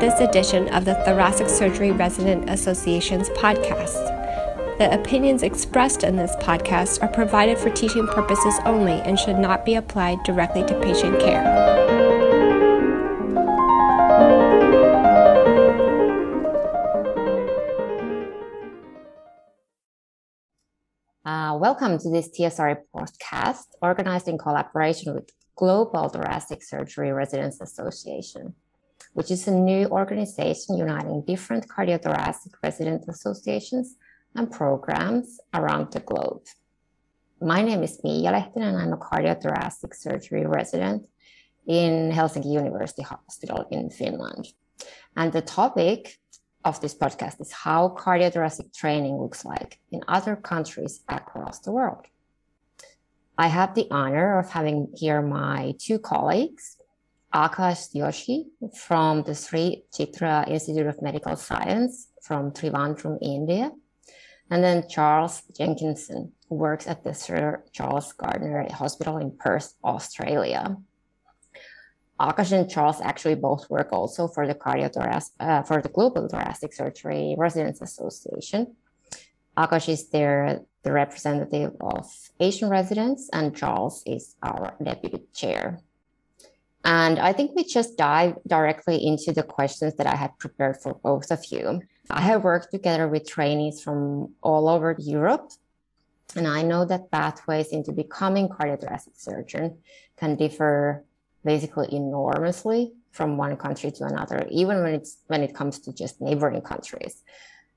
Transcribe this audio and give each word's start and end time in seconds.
this 0.00 0.20
edition 0.20 0.68
of 0.68 0.84
the 0.84 0.94
Thoracic 1.04 1.48
Surgery 1.48 1.90
Resident 1.90 2.48
Association's 2.48 3.28
podcast. 3.30 4.16
The 4.78 4.94
opinions 4.94 5.42
expressed 5.42 6.04
in 6.04 6.14
this 6.14 6.36
podcast 6.36 7.02
are 7.02 7.08
provided 7.08 7.58
for 7.58 7.70
teaching 7.70 8.06
purposes 8.06 8.54
only 8.64 8.92
and 8.92 9.18
should 9.18 9.38
not 9.38 9.64
be 9.64 9.74
applied 9.74 10.22
directly 10.22 10.64
to 10.66 10.80
patient 10.80 11.18
care. 11.18 11.42
Uh, 21.24 21.58
welcome 21.58 21.98
to 21.98 22.08
this 22.08 22.30
TSRA 22.38 22.76
podcast 22.94 23.66
organized 23.82 24.28
in 24.28 24.38
collaboration 24.38 25.12
with 25.12 25.28
Global 25.56 26.08
Thoracic 26.08 26.62
Surgery 26.62 27.10
Residents 27.10 27.60
Association, 27.60 28.54
which 29.18 29.32
is 29.32 29.48
a 29.48 29.50
new 29.50 29.84
organization 29.88 30.76
uniting 30.76 31.20
different 31.22 31.66
cardiothoracic 31.66 32.52
resident 32.62 33.02
associations 33.08 33.96
and 34.36 34.48
programs 34.48 35.40
around 35.52 35.90
the 35.90 35.98
globe. 35.98 36.44
My 37.40 37.60
name 37.62 37.82
is 37.82 37.98
Mia 38.04 38.30
Lehtinen, 38.30 38.68
and 38.68 38.78
I'm 38.78 38.92
a 38.92 38.96
cardiothoracic 38.96 39.92
surgery 39.96 40.46
resident 40.46 41.08
in 41.66 42.12
Helsinki 42.12 42.52
University 42.62 43.02
Hospital 43.02 43.66
in 43.72 43.90
Finland. 43.90 44.44
And 45.16 45.32
the 45.32 45.42
topic 45.42 46.16
of 46.64 46.80
this 46.80 46.94
podcast 46.94 47.40
is 47.40 47.50
how 47.50 47.96
cardiothoracic 47.98 48.72
training 48.72 49.16
looks 49.18 49.44
like 49.44 49.80
in 49.90 50.00
other 50.06 50.36
countries 50.36 51.00
across 51.08 51.58
the 51.58 51.72
world. 51.72 52.06
I 53.36 53.48
have 53.48 53.74
the 53.74 53.88
honor 53.90 54.38
of 54.38 54.48
having 54.50 54.92
here 54.94 55.22
my 55.22 55.74
two 55.80 55.98
colleagues, 55.98 56.77
Akash 57.34 57.94
Joshi 57.94 58.46
from 58.74 59.22
the 59.22 59.34
Sri 59.34 59.84
Chitra 59.92 60.48
Institute 60.48 60.86
of 60.86 61.02
Medical 61.02 61.36
Science 61.36 62.08
from 62.22 62.52
Trivandrum, 62.52 63.18
India, 63.20 63.70
and 64.50 64.64
then 64.64 64.88
Charles 64.88 65.42
Jenkinson, 65.56 66.32
who 66.48 66.54
works 66.54 66.86
at 66.86 67.04
the 67.04 67.12
Sir 67.12 67.62
Charles 67.72 68.14
Gairdner 68.14 68.70
Hospital 68.70 69.18
in 69.18 69.36
Perth, 69.36 69.74
Australia. 69.84 70.76
Akash 72.18 72.52
and 72.52 72.68
Charles 72.68 73.00
actually 73.02 73.36
both 73.36 73.68
work 73.70 73.92
also 73.92 74.26
for 74.26 74.46
the 74.46 74.54
cardiothoracic, 74.54 75.30
uh, 75.38 75.62
for 75.62 75.80
the 75.82 75.88
Global 75.88 76.28
Thoracic 76.28 76.72
Surgery 76.72 77.36
Residents 77.38 77.80
Association. 77.80 78.74
Akash 79.56 79.88
is 79.88 80.08
there, 80.08 80.62
the 80.82 80.92
representative 80.92 81.72
of 81.80 82.06
Asian 82.40 82.70
residents, 82.70 83.28
and 83.32 83.54
Charles 83.54 84.02
is 84.06 84.34
our 84.42 84.74
deputy 84.82 85.22
chair. 85.34 85.80
And 86.84 87.18
I 87.18 87.32
think 87.32 87.52
we 87.54 87.64
just 87.64 87.98
dive 87.98 88.36
directly 88.46 89.04
into 89.04 89.32
the 89.32 89.42
questions 89.42 89.94
that 89.96 90.06
I 90.06 90.14
had 90.14 90.38
prepared 90.38 90.76
for 90.76 90.94
both 90.94 91.30
of 91.30 91.44
you. 91.50 91.82
I 92.10 92.22
have 92.22 92.44
worked 92.44 92.70
together 92.70 93.08
with 93.08 93.28
trainees 93.28 93.82
from 93.82 94.34
all 94.42 94.68
over 94.68 94.96
Europe, 94.98 95.50
and 96.36 96.46
I 96.46 96.62
know 96.62 96.84
that 96.84 97.10
pathways 97.10 97.68
into 97.68 97.92
becoming 97.92 98.48
cardiothoracic 98.48 99.16
surgeon 99.16 99.78
can 100.16 100.36
differ 100.36 101.04
basically 101.44 101.94
enormously 101.94 102.92
from 103.10 103.36
one 103.36 103.56
country 103.56 103.90
to 103.90 104.04
another, 104.04 104.46
even 104.50 104.82
when 104.82 104.94
it's 104.94 105.18
when 105.26 105.42
it 105.42 105.54
comes 105.54 105.78
to 105.80 105.92
just 105.92 106.20
neighboring 106.20 106.62
countries. 106.62 107.22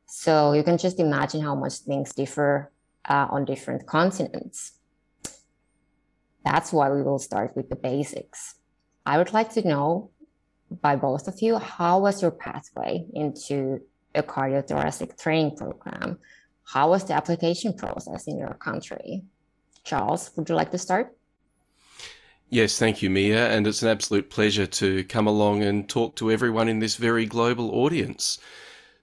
So 0.05 0.53
you 0.53 0.63
can 0.63 0.77
just 0.77 0.99
imagine 0.99 1.41
how 1.41 1.55
much 1.55 1.75
things 1.79 2.13
differ 2.13 2.71
uh, 3.07 3.27
on 3.29 3.45
different 3.45 3.87
continents. 3.87 4.73
That's 6.43 6.73
why 6.73 6.89
we 6.89 7.01
will 7.03 7.19
start 7.19 7.55
with 7.55 7.69
the 7.69 7.75
basics. 7.75 8.55
I 9.05 9.17
would 9.17 9.33
like 9.33 9.51
to 9.53 9.67
know 9.67 10.11
by 10.81 10.95
both 10.95 11.27
of 11.27 11.41
you 11.41 11.57
how 11.57 11.99
was 11.99 12.21
your 12.21 12.31
pathway 12.31 13.05
into 13.13 13.81
a 14.15 14.23
cardiothoracic 14.23 15.19
training 15.21 15.55
program. 15.57 16.19
How 16.63 16.89
was 16.89 17.05
the 17.05 17.13
application 17.13 17.73
process 17.73 18.27
in 18.27 18.37
your 18.37 18.53
country? 18.53 19.23
Charles, 19.83 20.31
would 20.35 20.47
you 20.47 20.55
like 20.55 20.71
to 20.71 20.77
start? 20.77 21.15
Yes, 22.49 22.77
thank 22.77 23.01
you, 23.01 23.09
Mia. 23.09 23.49
And 23.49 23.65
it's 23.65 23.81
an 23.81 23.89
absolute 23.89 24.29
pleasure 24.29 24.67
to 24.67 25.03
come 25.05 25.25
along 25.27 25.63
and 25.63 25.87
talk 25.87 26.15
to 26.17 26.31
everyone 26.31 26.67
in 26.67 26.79
this 26.79 26.97
very 26.97 27.25
global 27.25 27.71
audience. 27.71 28.39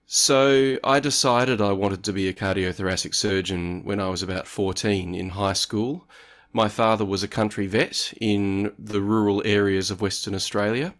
So, 0.05 0.77
I 0.83 0.99
decided 0.99 1.61
I 1.61 1.71
wanted 1.71 2.03
to 2.05 2.13
be 2.13 2.27
a 2.27 2.33
cardiothoracic 2.33 3.13
surgeon 3.13 3.83
when 3.83 3.99
I 3.99 4.09
was 4.09 4.23
about 4.23 4.47
14 4.47 5.13
in 5.13 5.29
high 5.29 5.53
school. 5.53 6.07
My 6.51 6.67
father 6.67 7.05
was 7.05 7.23
a 7.23 7.27
country 7.27 7.67
vet 7.67 8.13
in 8.19 8.73
the 8.79 9.01
rural 9.01 9.41
areas 9.45 9.91
of 9.91 10.01
Western 10.01 10.33
Australia 10.33 10.93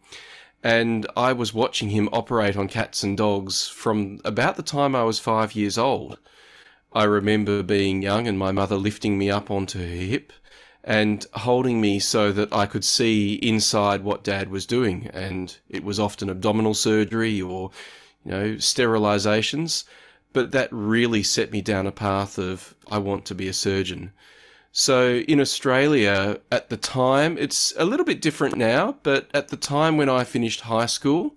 and 0.64 1.08
I 1.16 1.34
was 1.34 1.54
watching 1.54 1.90
him 1.90 2.10
operate 2.12 2.58
on 2.58 2.68
cats 2.68 3.04
and 3.04 3.18
dogs 3.18 3.68
from 3.68 4.20
about 4.26 4.58
the 4.58 4.64
time 4.64 4.96
I 4.96 5.04
was 5.04 5.20
five 5.20 5.56
years 5.56 5.78
old. 5.78 6.18
I 6.92 7.04
remember 7.04 7.64
being 7.64 8.02
young 8.02 8.28
and 8.28 8.38
my 8.38 8.52
mother 8.52 8.76
lifting 8.76 9.18
me 9.18 9.30
up 9.30 9.50
onto 9.50 9.80
her 9.80 9.86
hip 9.86 10.34
and 10.84 11.26
holding 11.34 11.80
me 11.80 12.00
so 12.00 12.31
that 12.31 12.52
I 12.52 12.66
could 12.66 12.84
see 12.84 13.36
inside 13.36 14.04
what 14.04 14.24
dad 14.24 14.50
was 14.50 14.66
doing. 14.66 15.10
And 15.14 15.56
it 15.70 15.84
was 15.84 16.00
often 16.00 16.30
abdominal 16.30 16.74
surgery 16.74 17.42
or, 17.42 17.72
you 18.26 18.31
know, 18.31 18.46
sterilizations. 18.56 19.84
But 20.34 20.52
that 20.52 20.70
really 20.72 21.24
set 21.24 21.52
me 21.52 21.62
down 21.62 21.88
a 21.88 21.92
path 21.92 22.38
of, 22.38 22.76
I 22.90 22.98
want 22.98 23.26
to 23.26 23.36
be 23.36 23.48
a 23.48 23.54
surgeon. 23.54 24.12
So 24.72 25.16
in 25.28 25.40
Australia 25.40 26.40
at 26.52 26.69
the 26.69 26.78
time, 26.78 27.38
it's 27.38 27.74
a 27.78 27.85
little 27.85 28.06
bit 28.06 28.22
different 28.22 28.56
now, 28.56 28.97
but 29.03 29.30
at 29.34 29.47
the 29.47 29.57
time 29.57 29.97
when 29.97 30.09
I 30.09 30.24
finished 30.24 30.62
high 30.62 30.85
school, 30.85 31.35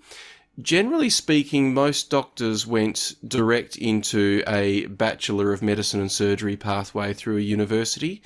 generally 0.60 1.08
speaking, 1.08 1.72
most 1.72 2.10
doctors 2.10 2.66
went 2.66 3.14
direct 3.26 3.76
into 3.76 4.42
a 4.46 4.86
Bachelor 4.86 5.52
of 5.52 5.62
Medicine 5.62 6.00
and 6.00 6.12
Surgery 6.12 6.56
pathway 6.56 7.14
through 7.14 7.38
a 7.38 7.40
university. 7.40 8.22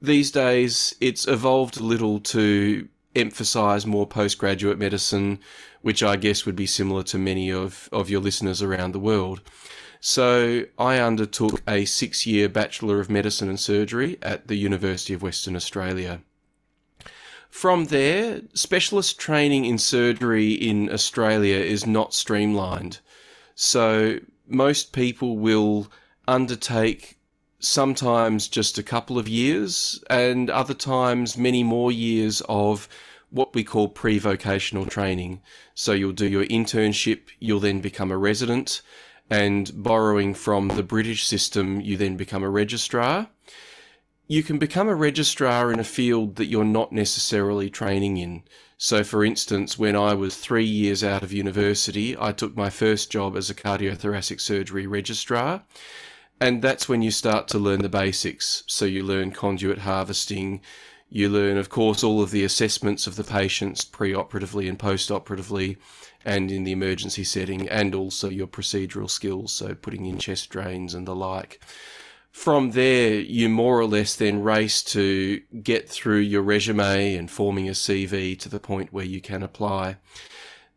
These 0.00 0.30
days, 0.30 0.94
it's 1.00 1.26
evolved 1.26 1.80
a 1.80 1.82
little 1.82 2.20
to 2.20 2.88
emphasize 3.16 3.86
more 3.86 4.06
postgraduate 4.06 4.78
medicine, 4.78 5.40
which 5.82 6.04
I 6.04 6.14
guess 6.14 6.46
would 6.46 6.54
be 6.54 6.66
similar 6.66 7.02
to 7.04 7.18
many 7.18 7.50
of, 7.50 7.88
of 7.90 8.08
your 8.08 8.20
listeners 8.20 8.62
around 8.62 8.92
the 8.92 9.00
world. 9.00 9.40
So 10.00 10.64
I 10.78 10.98
undertook 10.98 11.62
a 11.68 11.84
six 11.84 12.26
year 12.26 12.48
Bachelor 12.48 13.00
of 13.00 13.10
Medicine 13.10 13.48
and 13.48 13.58
Surgery 13.58 14.18
at 14.22 14.46
the 14.48 14.56
University 14.56 15.14
of 15.14 15.22
Western 15.22 15.56
Australia. 15.56 16.20
From 17.50 17.86
there, 17.86 18.42
specialist 18.54 19.18
training 19.18 19.64
in 19.64 19.78
surgery 19.78 20.52
in 20.52 20.92
Australia 20.92 21.56
is 21.56 21.86
not 21.86 22.14
streamlined. 22.14 23.00
So 23.54 24.20
most 24.46 24.92
people 24.92 25.38
will 25.38 25.90
undertake 26.26 27.18
sometimes 27.58 28.48
just 28.48 28.78
a 28.78 28.82
couple 28.82 29.18
of 29.18 29.28
years 29.28 30.02
and 30.08 30.48
other 30.50 30.74
times 30.74 31.36
many 31.36 31.64
more 31.64 31.90
years 31.90 32.40
of 32.48 32.88
what 33.30 33.54
we 33.54 33.64
call 33.64 33.88
pre-vocational 33.88 34.86
training. 34.86 35.40
So 35.74 35.92
you'll 35.92 36.12
do 36.12 36.28
your 36.28 36.44
internship, 36.44 37.22
you'll 37.40 37.60
then 37.60 37.80
become 37.80 38.10
a 38.10 38.16
resident, 38.16 38.80
and 39.30 39.70
borrowing 39.74 40.34
from 40.34 40.68
the 40.68 40.82
British 40.82 41.26
system, 41.26 41.80
you 41.80 41.96
then 41.96 42.16
become 42.16 42.42
a 42.42 42.50
registrar. 42.50 43.28
You 44.26 44.42
can 44.42 44.58
become 44.58 44.88
a 44.88 44.94
registrar 44.94 45.72
in 45.72 45.80
a 45.80 45.84
field 45.84 46.36
that 46.36 46.46
you're 46.46 46.64
not 46.64 46.92
necessarily 46.92 47.70
training 47.70 48.16
in. 48.18 48.42
So, 48.76 49.02
for 49.02 49.24
instance, 49.24 49.78
when 49.78 49.96
I 49.96 50.14
was 50.14 50.36
three 50.36 50.64
years 50.64 51.02
out 51.02 51.22
of 51.22 51.32
university, 51.32 52.16
I 52.18 52.32
took 52.32 52.56
my 52.56 52.70
first 52.70 53.10
job 53.10 53.36
as 53.36 53.50
a 53.50 53.54
cardiothoracic 53.54 54.40
surgery 54.40 54.86
registrar. 54.86 55.64
And 56.40 56.62
that's 56.62 56.88
when 56.88 57.02
you 57.02 57.10
start 57.10 57.48
to 57.48 57.58
learn 57.58 57.80
the 57.80 57.88
basics. 57.88 58.62
So, 58.66 58.84
you 58.84 59.02
learn 59.02 59.32
conduit 59.32 59.78
harvesting. 59.78 60.60
You 61.10 61.28
learn, 61.28 61.56
of 61.56 61.70
course, 61.70 62.04
all 62.04 62.22
of 62.22 62.30
the 62.30 62.44
assessments 62.44 63.06
of 63.06 63.16
the 63.16 63.24
patients 63.24 63.84
pre 63.84 64.14
operatively 64.14 64.68
and 64.68 64.78
post 64.78 65.10
operatively 65.10 65.78
and 66.28 66.52
in 66.52 66.64
the 66.64 66.72
emergency 66.72 67.24
setting, 67.24 67.66
and 67.70 67.94
also 67.94 68.28
your 68.28 68.46
procedural 68.46 69.08
skills, 69.08 69.50
so 69.50 69.74
putting 69.74 70.04
in 70.04 70.18
chest 70.18 70.50
drains 70.50 70.92
and 70.92 71.08
the 71.08 71.14
like. 71.14 71.58
From 72.30 72.72
there, 72.72 73.14
you 73.14 73.48
more 73.48 73.80
or 73.80 73.86
less 73.86 74.14
then 74.14 74.42
race 74.42 74.82
to 74.84 75.40
get 75.62 75.88
through 75.88 76.18
your 76.18 76.42
resume 76.42 77.14
and 77.14 77.30
forming 77.30 77.66
a 77.66 77.72
CV 77.72 78.38
to 78.40 78.50
the 78.50 78.60
point 78.60 78.92
where 78.92 79.06
you 79.06 79.22
can 79.22 79.42
apply. 79.42 79.96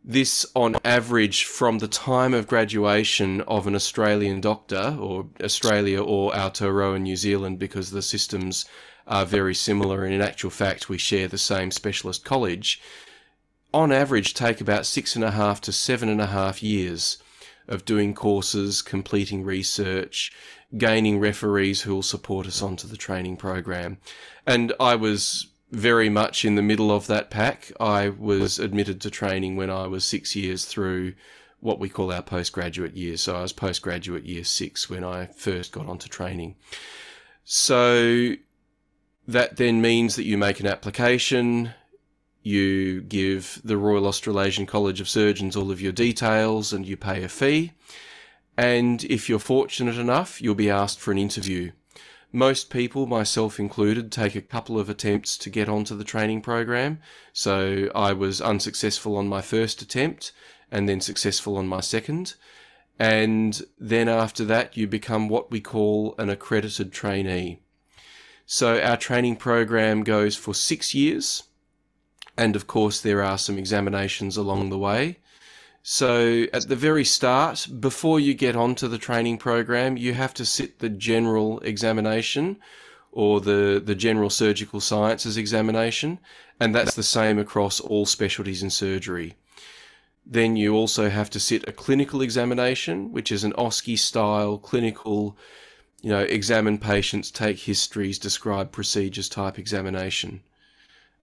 This, 0.04 0.46
on 0.56 0.78
average, 0.86 1.44
from 1.44 1.80
the 1.80 1.90
time 1.90 2.34
of 2.34 2.48
graduation 2.48 3.42
of 3.42 3.68
an 3.68 3.76
Australian 3.76 4.40
doctor, 4.40 4.98
or 4.98 5.28
Australia 5.44 6.02
or 6.02 6.32
Aotearoa 6.32 7.02
New 7.02 7.18
Zealand, 7.18 7.60
because 7.60 7.92
the 7.92 8.02
systems 8.02 8.66
are 9.06 9.26
very 9.26 9.54
similar, 9.54 10.06
and 10.06 10.14
in 10.14 10.22
actual 10.22 10.50
fact, 10.50 10.88
we 10.88 10.98
share 10.98 11.28
the 11.28 11.38
same 11.38 11.72
specialist 11.72 12.24
college 12.24 12.82
on 13.74 13.92
average 13.92 14.34
take 14.34 14.62
about 14.62 14.86
six 14.86 15.16
and 15.16 15.24
a 15.24 15.32
half 15.32 15.62
to 15.62 15.72
seven 15.72 16.10
and 16.10 16.22
a 16.22 16.28
half 16.28 16.62
years 16.62 17.18
of 17.68 17.86
doing 17.86 18.14
courses, 18.14 18.82
completing 18.82 19.44
research, 19.44 20.32
gaining 20.78 21.20
referees 21.20 21.82
who 21.82 21.96
will 21.96 22.04
support 22.04 22.48
us 22.48 22.62
onto 22.62 22.88
the 22.88 22.98
training 22.98 23.38
program. 23.38 23.98
And 24.46 24.74
I 24.80 24.96
was 24.96 25.48
very 25.72 26.10
much 26.10 26.44
in 26.44 26.56
the 26.56 26.62
middle 26.62 26.92
of 26.92 27.08
that 27.08 27.30
pack. 27.30 27.72
I 27.80 28.10
was 28.10 28.60
admitted 28.60 29.00
to 29.02 29.10
training 29.10 29.56
when 29.56 29.70
I 29.70 29.88
was 29.88 30.04
six 30.04 30.36
years 30.36 30.66
through 30.66 31.14
what 31.62 31.80
we 31.80 31.88
call 31.88 32.12
our 32.12 32.22
postgraduate 32.22 32.98
year. 32.98 33.16
So 33.16 33.36
I 33.36 33.42
was 33.42 33.54
postgraduate 33.54 34.26
year 34.26 34.44
six 34.44 34.90
when 34.90 35.04
I 35.04 35.28
first 35.28 35.72
got 35.72 35.88
onto 35.88 36.10
training. 36.10 36.56
So 37.44 38.34
that 39.28 39.58
then 39.58 39.82
means 39.82 40.16
that 40.16 40.26
you 40.26 40.38
make 40.38 40.60
an 40.60 40.68
application, 40.68 41.74
you 42.44 43.02
give 43.02 43.62
the 43.64 43.78
Royal 43.78 44.08
Australasian 44.08 44.66
College 44.66 45.02
of 45.02 45.10
Surgeons 45.10 45.56
all 45.56 45.72
of 45.72 45.82
your 45.82 45.92
details, 45.92 46.74
and 46.74 46.86
you 46.86 46.98
pay 46.98 47.24
a 47.24 47.30
fee. 47.30 47.74
And 48.58 49.04
if 49.06 49.30
you're 49.30 49.40
fortunate 49.40 49.98
enough, 49.98 50.42
you'll 50.42 50.56
be 50.56 50.70
asked 50.70 51.00
for 51.00 51.12
an 51.12 51.18
interview. 51.18 51.72
Most 52.34 52.70
people, 52.70 53.08
myself 53.08 53.60
included, 53.60 54.12
take 54.12 54.36
a 54.36 54.42
couple 54.42 54.80
of 54.80 54.90
attempts 54.90 55.38
to 55.38 55.50
get 55.50 55.68
onto 55.68 55.96
the 55.96 56.04
training 56.04 56.42
program. 56.42 57.00
So 57.34 57.90
I 57.94 58.14
was 58.14 58.42
unsuccessful 58.42 59.18
on 59.18 59.28
my 59.28 59.42
first 59.42 59.82
attempt 59.82 60.32
and 60.72 60.88
then 60.88 61.02
successful 61.02 61.58
on 61.58 61.68
my 61.68 61.82
second. 61.82 62.36
And 62.98 63.62
then 63.78 64.08
after 64.08 64.46
that, 64.46 64.78
you 64.78 64.88
become 64.88 65.28
what 65.28 65.52
we 65.52 65.60
call 65.60 66.16
an 66.18 66.30
accredited 66.30 66.94
trainee. 66.94 67.60
So 68.46 68.80
our 68.80 68.98
training 68.98 69.38
program 69.38 70.04
goes 70.04 70.36
for 70.36 70.54
six 70.54 70.94
years. 70.94 71.44
And 72.38 72.56
of 72.56 72.68
course, 72.68 73.02
there 73.02 73.24
are 73.24 73.38
some 73.38 73.58
examinations 73.58 74.38
along 74.38 74.70
the 74.70 74.78
way. 74.78 75.18
So 75.84 76.46
at 76.54 76.68
the 76.68 76.76
very 76.76 77.04
start, 77.04 77.68
before 77.80 78.20
you 78.20 78.34
get 78.34 78.56
onto 78.56 78.88
the 78.88 79.00
training 79.00 79.40
program, 79.40 79.98
you 79.98 80.14
have 80.14 80.34
to 80.36 80.46
sit 80.46 80.80
the 80.80 80.90
general 80.90 81.60
examination 81.62 82.58
or 83.12 83.42
the, 83.42 83.82
the 83.84 83.96
general 83.96 84.30
surgical 84.30 84.80
sciences 84.80 85.38
examination. 85.38 86.20
And 86.60 86.76
that's 86.76 86.94
the 86.94 87.04
same 87.04 87.40
across 87.40 87.80
all 87.80 88.06
specialties 88.06 88.62
in 88.62 88.70
surgery. 88.70 89.36
Then 90.24 90.56
you 90.56 90.76
also 90.76 91.10
have 91.10 91.32
to 91.32 91.40
sit 91.40 91.68
a 91.68 91.72
clinical 91.72 92.22
examination, 92.22 93.12
which 93.12 93.32
is 93.32 93.44
an 93.44 93.54
OSCE 93.54 93.98
style 93.98 94.60
clinical, 94.60 95.36
you 96.02 96.12
know, 96.12 96.22
examine 96.22 96.78
patients, 96.78 97.32
take 97.32 97.58
histories, 97.58 98.20
describe 98.20 98.72
procedures 98.72 99.28
type 99.28 99.58
examination. 99.58 100.42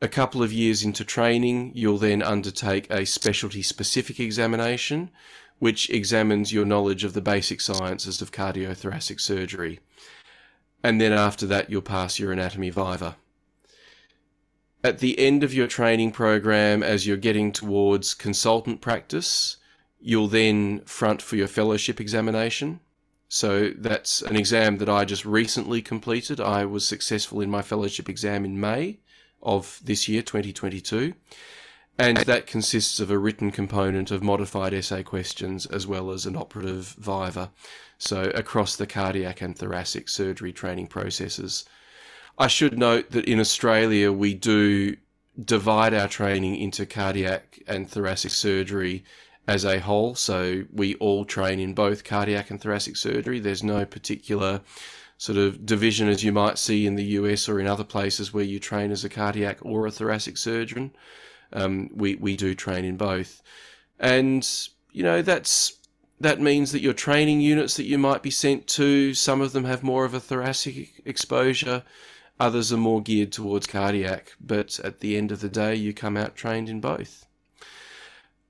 A 0.00 0.08
couple 0.08 0.42
of 0.42 0.52
years 0.52 0.84
into 0.84 1.04
training, 1.04 1.72
you'll 1.74 1.98
then 1.98 2.22
undertake 2.22 2.90
a 2.90 3.04
specialty 3.04 3.62
specific 3.62 4.20
examination, 4.20 5.10
which 5.58 5.90
examines 5.90 6.52
your 6.52 6.64
knowledge 6.64 7.02
of 7.02 7.14
the 7.14 7.20
basic 7.20 7.60
sciences 7.60 8.22
of 8.22 8.30
cardiothoracic 8.30 9.20
surgery. 9.20 9.80
And 10.84 11.00
then 11.00 11.12
after 11.12 11.46
that, 11.46 11.68
you'll 11.68 11.82
pass 11.82 12.18
your 12.18 12.32
anatomy 12.32 12.70
viva 12.70 13.16
at 14.84 14.98
the 14.98 15.18
end 15.18 15.42
of 15.42 15.52
your 15.52 15.66
training 15.66 16.12
program, 16.12 16.82
as 16.82 17.06
you're 17.06 17.16
getting 17.16 17.52
towards 17.52 18.14
consultant 18.14 18.80
practice, 18.80 19.56
you'll 20.00 20.28
then 20.28 20.80
front 20.84 21.20
for 21.20 21.36
your 21.36 21.48
fellowship 21.48 22.00
examination. 22.00 22.80
So 23.28 23.70
that's 23.76 24.22
an 24.22 24.36
exam 24.36 24.78
that 24.78 24.88
I 24.88 25.04
just 25.04 25.24
recently 25.24 25.82
completed. 25.82 26.40
I 26.40 26.64
was 26.64 26.86
successful 26.86 27.40
in 27.40 27.50
my 27.50 27.62
fellowship 27.62 28.08
exam 28.08 28.44
in 28.44 28.58
May 28.58 29.00
of 29.42 29.80
this 29.84 30.08
year, 30.08 30.22
2022. 30.22 31.14
And 31.98 32.18
that 32.18 32.46
consists 32.46 33.00
of 33.00 33.10
a 33.10 33.18
written 33.18 33.50
component 33.50 34.12
of 34.12 34.22
modified 34.22 34.72
essay 34.72 35.02
questions 35.02 35.66
as 35.66 35.86
well 35.86 36.12
as 36.12 36.26
an 36.26 36.36
operative 36.36 36.94
viva. 36.98 37.50
So 37.98 38.30
across 38.34 38.76
the 38.76 38.86
cardiac 38.86 39.40
and 39.40 39.58
thoracic 39.58 40.08
surgery 40.08 40.52
training 40.52 40.86
processes. 40.86 41.64
I 42.38 42.46
should 42.46 42.78
note 42.78 43.10
that 43.10 43.24
in 43.24 43.40
Australia, 43.40 44.12
we 44.12 44.34
do 44.34 44.96
divide 45.44 45.92
our 45.92 46.06
training 46.06 46.56
into 46.56 46.86
cardiac 46.86 47.60
and 47.66 47.90
thoracic 47.90 48.30
surgery 48.30 49.04
as 49.48 49.64
a 49.64 49.80
whole. 49.80 50.14
So 50.14 50.64
we 50.72 50.94
all 50.96 51.24
train 51.24 51.58
in 51.58 51.74
both 51.74 52.04
cardiac 52.04 52.50
and 52.50 52.60
thoracic 52.60 52.96
surgery. 52.96 53.40
There's 53.40 53.64
no 53.64 53.84
particular 53.84 54.60
sort 55.18 55.36
of 55.36 55.66
division 55.66 56.08
as 56.08 56.22
you 56.22 56.32
might 56.32 56.58
see 56.58 56.86
in 56.86 56.94
the 56.94 57.04
US 57.04 57.48
or 57.48 57.60
in 57.60 57.66
other 57.66 57.84
places 57.84 58.32
where 58.32 58.44
you 58.44 58.58
train 58.58 58.90
as 58.92 59.04
a 59.04 59.08
cardiac 59.08 59.58
or 59.62 59.86
a 59.86 59.90
thoracic 59.90 60.38
surgeon. 60.38 60.92
Um, 61.52 61.90
we, 61.92 62.14
we 62.14 62.36
do 62.36 62.54
train 62.54 62.84
in 62.84 62.96
both. 62.96 63.42
And, 63.98 64.48
you 64.92 65.02
know, 65.02 65.20
that's 65.22 65.74
that 66.20 66.40
means 66.40 66.72
that 66.72 66.82
your 66.82 66.94
training 66.94 67.40
units 67.40 67.76
that 67.76 67.84
you 67.84 67.98
might 67.98 68.22
be 68.22 68.30
sent 68.30 68.66
to, 68.66 69.14
some 69.14 69.40
of 69.40 69.52
them 69.52 69.64
have 69.64 69.82
more 69.82 70.04
of 70.04 70.14
a 70.14 70.20
thoracic 70.20 71.02
exposure. 71.04 71.84
Others 72.40 72.72
are 72.72 72.78
more 72.78 73.02
geared 73.02 73.32
towards 73.32 73.66
cardiac, 73.66 74.32
but 74.40 74.80
at 74.80 75.00
the 75.00 75.16
end 75.16 75.32
of 75.32 75.40
the 75.40 75.48
day, 75.48 75.74
you 75.74 75.92
come 75.92 76.16
out 76.16 76.36
trained 76.36 76.68
in 76.68 76.80
both. 76.80 77.26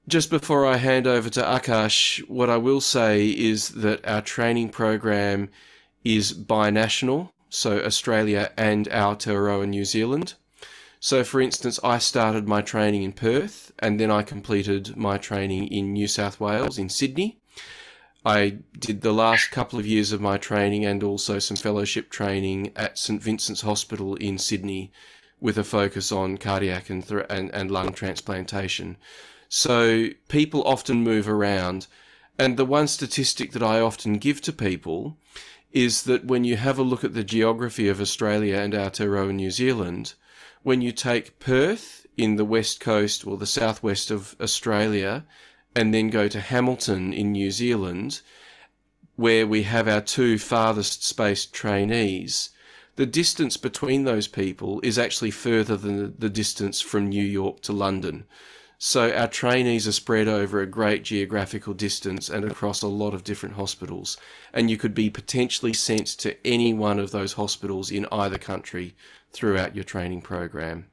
Just 0.07 0.31
before 0.31 0.67
I 0.67 0.77
hand 0.77 1.07
over 1.07 1.29
to 1.29 1.43
Akash, 1.43 2.27
what 2.29 2.49
I 2.49 2.57
will 2.57 2.81
say 2.81 3.29
is 3.29 3.71
that 3.71 4.07
our 4.07 4.23
training 4.23 4.71
program 4.71 5.51
is 6.05 6.33
binational, 6.33 7.31
so 7.49 7.81
Australia 7.81 8.53
and 8.57 8.89
Aotearoa 8.89 9.69
New 9.69 9.85
Zealand. 9.85 10.35
So, 11.01 11.23
for 11.23 11.41
instance, 11.41 11.79
I 11.85 11.99
started 11.99 12.49
my 12.49 12.61
training 12.61 13.05
in 13.05 13.13
Perth 13.13 13.73
and 13.79 14.01
then 14.01 14.11
I 14.11 14.23
completed 14.23 14.97
my 14.97 15.17
training 15.17 15.69
in 15.69 15.93
New 15.93 16.09
South 16.09 16.41
Wales, 16.41 16.79
in 16.79 16.89
Sydney. 16.89 17.39
I 18.25 18.59
did 18.79 19.03
the 19.03 19.13
last 19.13 19.53
couple 19.53 19.79
of 19.79 19.87
years 19.87 20.11
of 20.11 20.21
my 20.21 20.39
training 20.39 20.85
and 20.85 21.03
also 21.03 21.39
some 21.39 21.57
fellowship 21.57 22.11
training 22.11 22.73
at 22.75 22.99
St 22.99 23.23
Vincent's 23.23 23.61
Hospital 23.61 24.17
in 24.17 24.39
Sydney 24.39 24.91
with 25.41 25.57
a 25.57 25.65
focus 25.65 26.11
on 26.11 26.37
cardiac 26.37 26.91
and, 26.91 27.07
th- 27.07 27.27
and, 27.31 27.55
and 27.55 27.71
lung 27.71 27.93
transplantation. 27.93 28.97
So 29.49 30.09
people 30.29 30.63
often 30.65 31.05
move 31.05 31.29
around. 31.29 31.87
And 32.41 32.57
the 32.57 32.65
one 32.65 32.89
statistic 32.89 33.53
that 33.53 33.63
I 33.63 33.81
often 33.81 34.15
give 34.15 34.41
to 34.43 34.53
people 34.53 35.17
is 35.73 36.05
that 36.05 36.25
when 36.25 36.45
you 36.45 36.57
have 36.57 36.79
a 36.79 36.83
look 36.83 37.05
at 37.05 37.15
the 37.15 37.25
geography 37.25 37.89
of 37.89 38.01
Australia 38.01 38.57
and 38.57 38.73
Aotearoa 38.73 39.35
New 39.35 39.51
Zealand, 39.51 40.15
when 40.63 40.81
you 40.81 40.93
take 40.93 41.39
Perth 41.39 42.07
in 42.17 42.37
the 42.37 42.45
west 42.45 42.81
coast 42.81 43.27
or 43.27 43.37
the 43.37 43.47
southwest 43.47 44.11
of 44.11 44.35
Australia 44.41 45.25
and 45.77 45.93
then 45.93 46.11
go 46.11 46.27
to 46.29 46.41
Hamilton 46.41 47.13
in 47.13 47.33
New 47.33 47.51
Zealand, 47.51 48.21
where 49.17 49.47
we 49.47 49.65
have 49.65 49.89
our 49.89 50.01
two 50.01 50.39
farthest 50.39 51.05
spaced 51.05 51.53
trainees, 51.53 52.51
the 52.97 53.07
distance 53.07 53.57
between 53.57 54.05
those 54.05 54.27
people 54.27 54.81
is 54.83 54.99
actually 54.99 55.31
further 55.31 55.77
than 55.77 56.15
the 56.19 56.29
distance 56.29 56.81
from 56.81 57.09
New 57.09 57.25
York 57.25 57.61
to 57.61 57.73
London. 57.73 58.25
So 58.81 59.13
our 59.13 59.27
trainees 59.27 59.89
are 59.89 59.93
spread 59.93 60.29
over 60.29 60.61
a 60.61 60.67
great 60.67 61.03
geographical 61.03 61.75
distance 61.75 62.29
and 62.29 62.45
across 62.45 62.81
a 62.81 62.87
lot 62.87 63.13
of 63.13 63.25
different 63.25 63.57
hospitals. 63.57 64.17
And 64.53 64.71
you 64.71 64.77
could 64.77 64.95
be 64.95 65.11
potentially 65.11 65.73
sent 65.73 66.07
to 66.19 66.47
any 66.47 66.73
one 66.73 67.01
of 67.01 67.11
those 67.11 67.33
hospitals 67.33 67.91
in 67.91 68.07
either 68.13 68.39
country 68.39 68.95
throughout 69.33 69.75
your 69.75 69.83
training 69.83 70.23
program. 70.23 70.87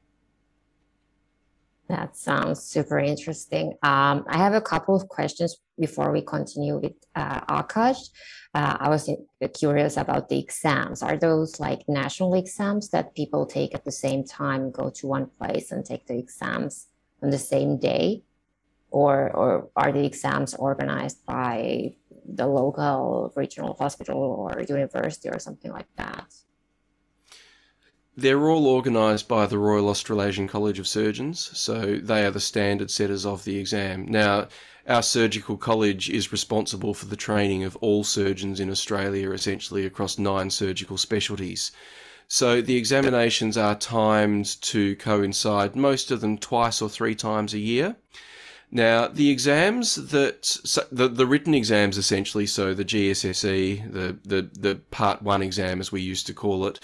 That 1.88 2.16
sounds 2.16 2.60
super 2.60 2.98
interesting. 2.98 3.74
Um, 3.84 4.24
I 4.28 4.38
have 4.38 4.54
a 4.54 4.60
couple 4.60 4.96
of 4.96 5.06
questions 5.06 5.56
before 5.78 6.10
we 6.10 6.22
continue 6.22 6.78
with 6.78 6.94
uh, 7.14 7.62
Akash. 7.62 8.10
Uh, 8.52 8.76
I 8.80 8.88
was 8.88 9.08
curious 9.54 9.96
about 9.96 10.28
the 10.28 10.40
exams. 10.40 11.04
Are 11.04 11.16
those 11.16 11.60
like 11.60 11.82
national 11.86 12.34
exams 12.34 12.88
that 12.88 13.14
people 13.14 13.46
take 13.46 13.76
at 13.76 13.84
the 13.84 13.92
same 13.92 14.24
time, 14.24 14.72
go 14.72 14.90
to 14.90 15.06
one 15.06 15.26
place 15.38 15.70
and 15.70 15.84
take 15.84 16.06
the 16.06 16.18
exams 16.18 16.88
on 17.26 17.30
the 17.30 17.38
same 17.38 17.76
day? 17.78 18.22
Or, 18.90 19.30
or 19.40 19.68
are 19.74 19.92
the 19.92 20.04
exams 20.06 20.54
organized 20.54 21.26
by 21.26 21.96
the 22.24 22.46
local 22.46 23.32
regional 23.34 23.74
hospital 23.74 24.16
or 24.16 24.62
university 24.62 25.28
or 25.28 25.40
something 25.40 25.72
like 25.72 25.88
that? 25.96 26.32
They're 28.16 28.48
all 28.48 28.66
organised 28.68 29.28
by 29.28 29.44
the 29.46 29.58
Royal 29.58 29.90
Australasian 29.90 30.48
College 30.48 30.78
of 30.78 30.86
Surgeons, 30.86 31.50
so 31.58 31.96
they 31.96 32.24
are 32.24 32.30
the 32.30 32.40
standard 32.40 32.90
setters 32.90 33.26
of 33.26 33.44
the 33.44 33.58
exam. 33.58 34.06
Now, 34.08 34.48
our 34.88 35.02
surgical 35.02 35.58
college 35.58 36.08
is 36.08 36.32
responsible 36.32 36.94
for 36.94 37.06
the 37.06 37.16
training 37.16 37.64
of 37.64 37.76
all 37.76 38.04
surgeons 38.04 38.60
in 38.60 38.70
Australia, 38.70 39.32
essentially 39.32 39.84
across 39.84 40.16
nine 40.16 40.48
surgical 40.48 40.96
specialties. 40.96 41.72
So 42.28 42.60
the 42.60 42.76
examinations 42.76 43.56
are 43.56 43.76
timed 43.76 44.60
to 44.62 44.96
coincide, 44.96 45.76
most 45.76 46.10
of 46.10 46.20
them 46.20 46.38
twice 46.38 46.82
or 46.82 46.88
three 46.88 47.14
times 47.14 47.54
a 47.54 47.58
year. 47.58 47.96
Now, 48.70 49.06
the 49.06 49.30
exams 49.30 49.94
that 49.94 50.44
so 50.44 50.82
the 50.90 51.08
the 51.08 51.26
written 51.26 51.54
exams 51.54 51.96
essentially, 51.96 52.46
so 52.46 52.74
the 52.74 52.84
GSSE, 52.84 53.92
the 53.92 54.18
the 54.24 54.50
the 54.52 54.74
part 54.90 55.22
one 55.22 55.40
exam 55.40 55.80
as 55.80 55.92
we 55.92 56.00
used 56.00 56.26
to 56.26 56.34
call 56.34 56.66
it, 56.66 56.80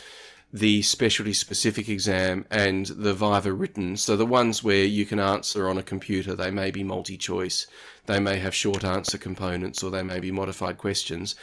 the 0.52 0.82
specialty 0.82 1.32
specific 1.32 1.88
exam 1.88 2.44
and 2.50 2.86
the 2.86 3.14
Viva 3.14 3.52
written. 3.52 3.96
So 3.96 4.16
the 4.16 4.26
ones 4.26 4.62
where 4.62 4.84
you 4.84 5.06
can 5.06 5.18
answer 5.18 5.68
on 5.68 5.78
a 5.78 5.82
computer, 5.82 6.36
they 6.36 6.50
may 6.50 6.70
be 6.70 6.84
multi 6.84 7.16
choice, 7.16 7.66
they 8.06 8.20
may 8.20 8.38
have 8.38 8.54
short 8.54 8.84
answer 8.84 9.18
components, 9.18 9.82
or 9.82 9.90
they 9.90 10.02
may 10.02 10.20
be 10.20 10.30
modified 10.30 10.78
questions. 10.78 11.34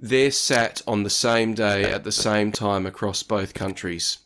They're 0.00 0.30
sat 0.30 0.80
on 0.86 1.02
the 1.02 1.10
same 1.10 1.54
day 1.54 1.84
at 1.84 2.04
the 2.04 2.12
same 2.12 2.52
time 2.52 2.86
across 2.86 3.22
both 3.22 3.54
countries. 3.54 4.18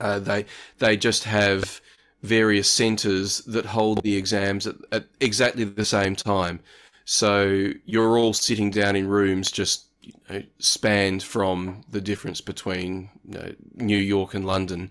Uh, 0.00 0.18
they 0.18 0.46
they 0.78 0.96
just 0.96 1.24
have 1.24 1.80
various 2.22 2.70
centres 2.70 3.38
that 3.44 3.66
hold 3.66 4.02
the 4.02 4.16
exams 4.16 4.66
at, 4.66 4.76
at, 4.92 5.06
exactly 5.20 5.64
the 5.64 5.84
same 5.84 6.16
time. 6.16 6.60
So 7.04 7.72
you're 7.84 8.18
all 8.18 8.32
sitting 8.32 8.70
down 8.70 8.96
in 8.96 9.08
rooms 9.08 9.50
just 9.50 9.86
you 10.02 10.12
know, 10.28 10.42
spanned 10.58 11.22
from 11.22 11.82
the 11.90 12.00
difference 12.00 12.40
between 12.40 13.10
you 13.24 13.38
know, 13.38 13.54
New 13.74 13.98
York 13.98 14.34
and 14.34 14.46
London. 14.46 14.90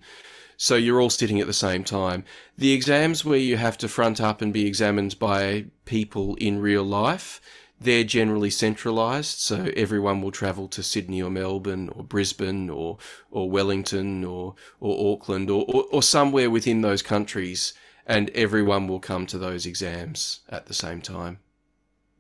So 0.58 0.75
you're 0.75 1.00
all 1.00 1.10
sitting 1.10 1.39
at 1.39 1.48
the 1.48 1.53
same 1.53 1.84
time. 1.84 2.25
The 2.58 2.74
exams 2.74 3.24
where 3.24 3.39
you 3.39 3.56
have 3.58 3.77
to 3.77 3.88
front 3.88 4.20
up 4.20 4.41
and 4.41 4.51
be 4.51 4.68
examined 4.68 5.18
by 5.18 5.68
people 5.86 6.36
in 6.36 6.60
real 6.60 6.84
life, 6.84 7.39
they're 7.79 8.03
generally 8.03 8.50
centralised. 8.50 9.39
So 9.39 9.69
everyone 9.75 10.21
will 10.21 10.31
travel 10.31 10.67
to 10.69 10.83
Sydney 10.83 11.21
or 11.21 11.29
Melbourne 11.29 11.89
or 11.89 12.03
Brisbane 12.03 12.69
or 12.69 12.98
or 13.31 13.50
Wellington 13.50 14.25
or 14.25 14.55
or 14.79 15.13
Auckland 15.13 15.50
or, 15.50 15.65
or, 15.67 15.86
or 15.91 16.03
somewhere 16.03 16.50
within 16.50 16.81
those 16.81 17.01
countries, 17.01 17.74
and 18.05 18.29
everyone 18.31 18.88
will 18.88 19.00
come 19.00 19.25
to 19.27 19.38
those 19.38 19.65
exams 19.65 20.41
at 20.50 20.65
the 20.65 20.74
same 20.74 21.01
time. 21.01 21.39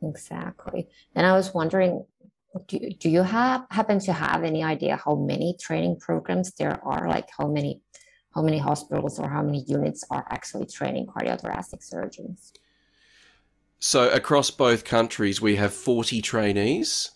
Exactly. 0.01 0.87
And 1.15 1.25
I 1.25 1.33
was 1.33 1.53
wondering, 1.53 2.05
do, 2.67 2.79
do 2.97 3.09
you 3.09 3.23
have 3.23 3.65
happen 3.69 3.99
to 3.99 4.13
have 4.13 4.43
any 4.43 4.63
idea 4.63 4.95
how 4.95 5.15
many 5.15 5.57
training 5.59 5.99
programs 5.99 6.51
there 6.53 6.79
are? 6.85 7.07
Like 7.07 7.29
how 7.37 7.47
many 7.47 7.81
how 8.33 8.41
many 8.41 8.59
hospitals 8.59 9.19
or 9.19 9.27
how 9.27 9.41
many 9.41 9.63
units 9.67 10.03
are 10.09 10.25
actually 10.29 10.67
training 10.67 11.07
cardiothoracic 11.07 11.83
surgeons? 11.83 12.53
So 13.79 14.09
across 14.09 14.51
both 14.51 14.83
countries, 14.83 15.41
we 15.41 15.55
have 15.55 15.73
40 15.73 16.21
trainees, 16.21 17.11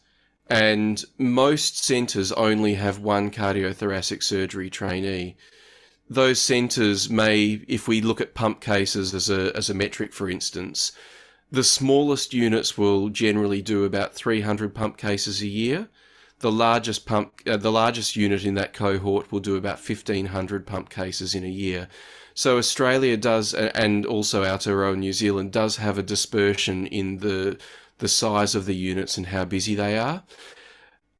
and 0.49 1.03
most 1.17 1.83
centres 1.83 2.31
only 2.31 2.75
have 2.75 2.99
one 2.99 3.31
cardiothoracic 3.31 4.23
surgery 4.23 4.69
trainee. 4.69 5.35
Those 6.09 6.41
centres 6.41 7.09
may, 7.09 7.61
if 7.67 7.87
we 7.87 7.99
look 8.01 8.21
at 8.21 8.33
pump 8.33 8.61
cases 8.61 9.13
as 9.13 9.29
a, 9.29 9.55
as 9.55 9.69
a 9.69 9.73
metric, 9.73 10.13
for 10.13 10.29
instance, 10.29 10.93
the 11.51 11.63
smallest 11.63 12.33
units 12.33 12.77
will 12.77 13.09
generally 13.09 13.61
do 13.61 13.83
about 13.83 14.13
300 14.13 14.73
pump 14.73 14.97
cases 14.97 15.41
a 15.41 15.47
year, 15.47 15.89
the 16.39 16.51
largest 16.51 17.05
pump, 17.05 17.41
uh, 17.45 17.57
the 17.57 17.71
largest 17.71 18.15
unit 18.15 18.45
in 18.45 18.53
that 18.55 18.73
cohort 18.73 19.31
will 19.31 19.39
do 19.39 19.55
about 19.55 19.77
1500 19.77 20.65
pump 20.65 20.89
cases 20.89 21.35
in 21.35 21.43
a 21.43 21.49
year. 21.49 21.87
So 22.33 22.57
Australia 22.57 23.17
does, 23.17 23.53
and 23.53 24.05
also 24.05 24.43
Aotearoa 24.43 24.97
New 24.97 25.13
Zealand 25.13 25.51
does 25.51 25.77
have 25.77 25.97
a 25.97 26.03
dispersion 26.03 26.87
in 26.87 27.17
the 27.17 27.57
the 27.99 28.07
size 28.07 28.55
of 28.55 28.65
the 28.65 28.75
units 28.75 29.17
and 29.17 29.27
how 29.27 29.45
busy 29.45 29.75
they 29.75 29.97
are. 29.97 30.23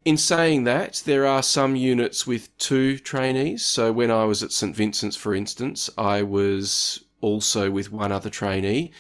In 0.05 0.17
saying 0.17 0.65
that, 0.65 1.01
there 1.05 1.25
are 1.25 1.41
some 1.41 1.75
units 1.77 2.27
with 2.27 2.55
two 2.57 2.97
trainees. 2.97 3.65
So 3.65 3.93
when 3.93 4.11
I 4.11 4.25
was 4.25 4.43
at 4.43 4.51
St 4.51 4.75
Vincent's, 4.75 5.15
for 5.15 5.33
instance, 5.33 5.89
I 5.97 6.23
was 6.23 7.05
also 7.21 7.71
with 7.71 7.91
one 7.91 8.11
other 8.11 8.29
trainee. 8.29 8.91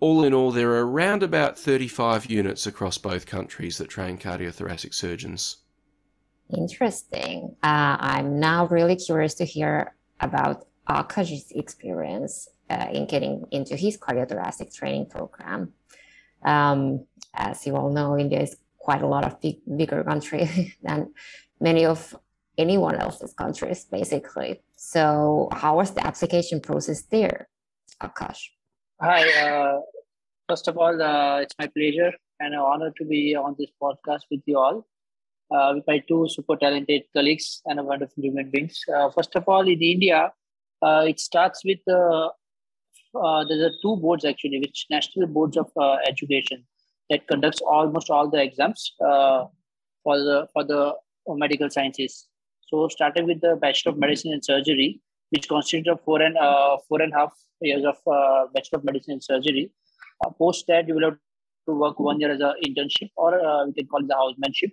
All 0.00 0.24
in 0.24 0.34
all, 0.34 0.50
there 0.50 0.70
are 0.72 0.86
around 0.86 1.22
about 1.22 1.58
35 1.58 2.26
units 2.26 2.66
across 2.66 2.98
both 2.98 3.26
countries 3.26 3.78
that 3.78 3.88
train 3.88 4.18
cardiothoracic 4.18 4.94
surgeons. 4.94 5.58
Interesting. 6.56 7.54
Uh, 7.62 7.96
I'm 8.00 8.40
now 8.40 8.66
really 8.66 8.96
curious 8.96 9.34
to 9.34 9.44
hear 9.44 9.94
about 10.20 10.66
Akash's 10.88 11.50
experience 11.52 12.48
uh, 12.70 12.88
in 12.92 13.06
getting 13.06 13.44
into 13.50 13.76
his 13.76 13.96
cardiothoracic 13.96 14.74
training 14.74 15.06
program. 15.06 15.72
Um, 16.42 17.06
as 17.34 17.66
you 17.66 17.76
all 17.76 17.90
know, 17.90 18.18
India 18.18 18.40
is 18.40 18.56
quite 18.78 19.02
a 19.02 19.06
lot 19.06 19.24
of 19.24 19.40
big, 19.40 19.56
bigger 19.76 20.02
country 20.04 20.74
than 20.82 21.12
many 21.60 21.84
of 21.84 22.16
anyone 22.56 22.96
else's 22.96 23.34
countries, 23.34 23.84
basically. 23.84 24.62
So, 24.76 25.48
how 25.52 25.76
was 25.76 25.92
the 25.92 26.06
application 26.06 26.60
process 26.60 27.02
there, 27.02 27.48
Akash? 28.02 28.40
Hi. 29.00 29.22
Uh, 29.44 29.80
first 30.48 30.68
of 30.68 30.76
all, 30.78 31.00
uh, 31.00 31.40
it's 31.40 31.54
my 31.58 31.66
pleasure 31.68 32.12
and 32.40 32.54
an 32.54 32.60
honor 32.60 32.92
to 32.98 33.04
be 33.04 33.36
on 33.36 33.56
this 33.58 33.70
podcast 33.80 34.22
with 34.30 34.42
you 34.46 34.58
all 34.58 34.86
uh, 35.50 35.72
with 35.74 35.84
my 35.86 35.98
two 36.08 36.26
super 36.28 36.56
talented 36.56 37.02
colleagues 37.14 37.62
and 37.66 37.80
a 37.80 37.84
wonderful 37.84 38.22
human 38.22 38.50
beings. 38.50 38.82
Uh, 38.94 39.10
first 39.10 39.34
of 39.36 39.44
all, 39.48 39.66
in 39.66 39.80
India, 39.80 40.32
uh, 40.82 41.04
it 41.06 41.18
starts 41.20 41.64
with 41.64 41.80
uh, 41.88 42.28
uh, 43.14 43.44
there's 43.48 43.72
two 43.82 43.96
boards 43.96 44.24
actually, 44.24 44.60
which 44.60 44.86
national 44.90 45.26
boards 45.26 45.56
of 45.56 45.70
uh, 45.76 45.96
education 46.06 46.64
that 47.10 47.26
conducts 47.26 47.60
almost 47.62 48.10
all 48.10 48.28
the 48.28 48.40
exams 48.40 48.94
for 48.98 50.18
the 50.18 50.46
for 50.52 50.64
the 50.64 50.94
medical 51.28 51.70
sciences. 51.70 52.28
So, 52.68 52.88
starting 52.88 53.26
with 53.26 53.40
the 53.40 53.56
Bachelor 53.56 53.92
of 53.92 53.98
Medicine 53.98 54.32
and 54.32 54.44
Surgery, 54.44 55.00
which 55.30 55.48
consists 55.48 55.88
of 55.88 56.00
four 56.04 56.20
and 56.20 56.36
four 56.88 57.00
and 57.00 57.12
a 57.12 57.16
half 57.16 57.32
years 57.60 57.84
of 57.84 57.96
Bachelor 58.52 58.78
of 58.78 58.84
Medicine 58.84 59.14
and 59.14 59.24
Surgery. 59.24 59.72
post 60.38 60.66
that, 60.68 60.86
you 60.86 60.94
will 60.94 61.04
have 61.04 61.18
to 61.66 61.74
work 61.74 61.98
one 61.98 62.20
year 62.20 62.30
as 62.30 62.40
an 62.40 62.54
internship, 62.66 63.10
or 63.16 63.32
we 63.66 63.72
can 63.72 63.86
call 63.86 64.00
it 64.00 64.08
the 64.08 64.14
housemanship 64.14 64.70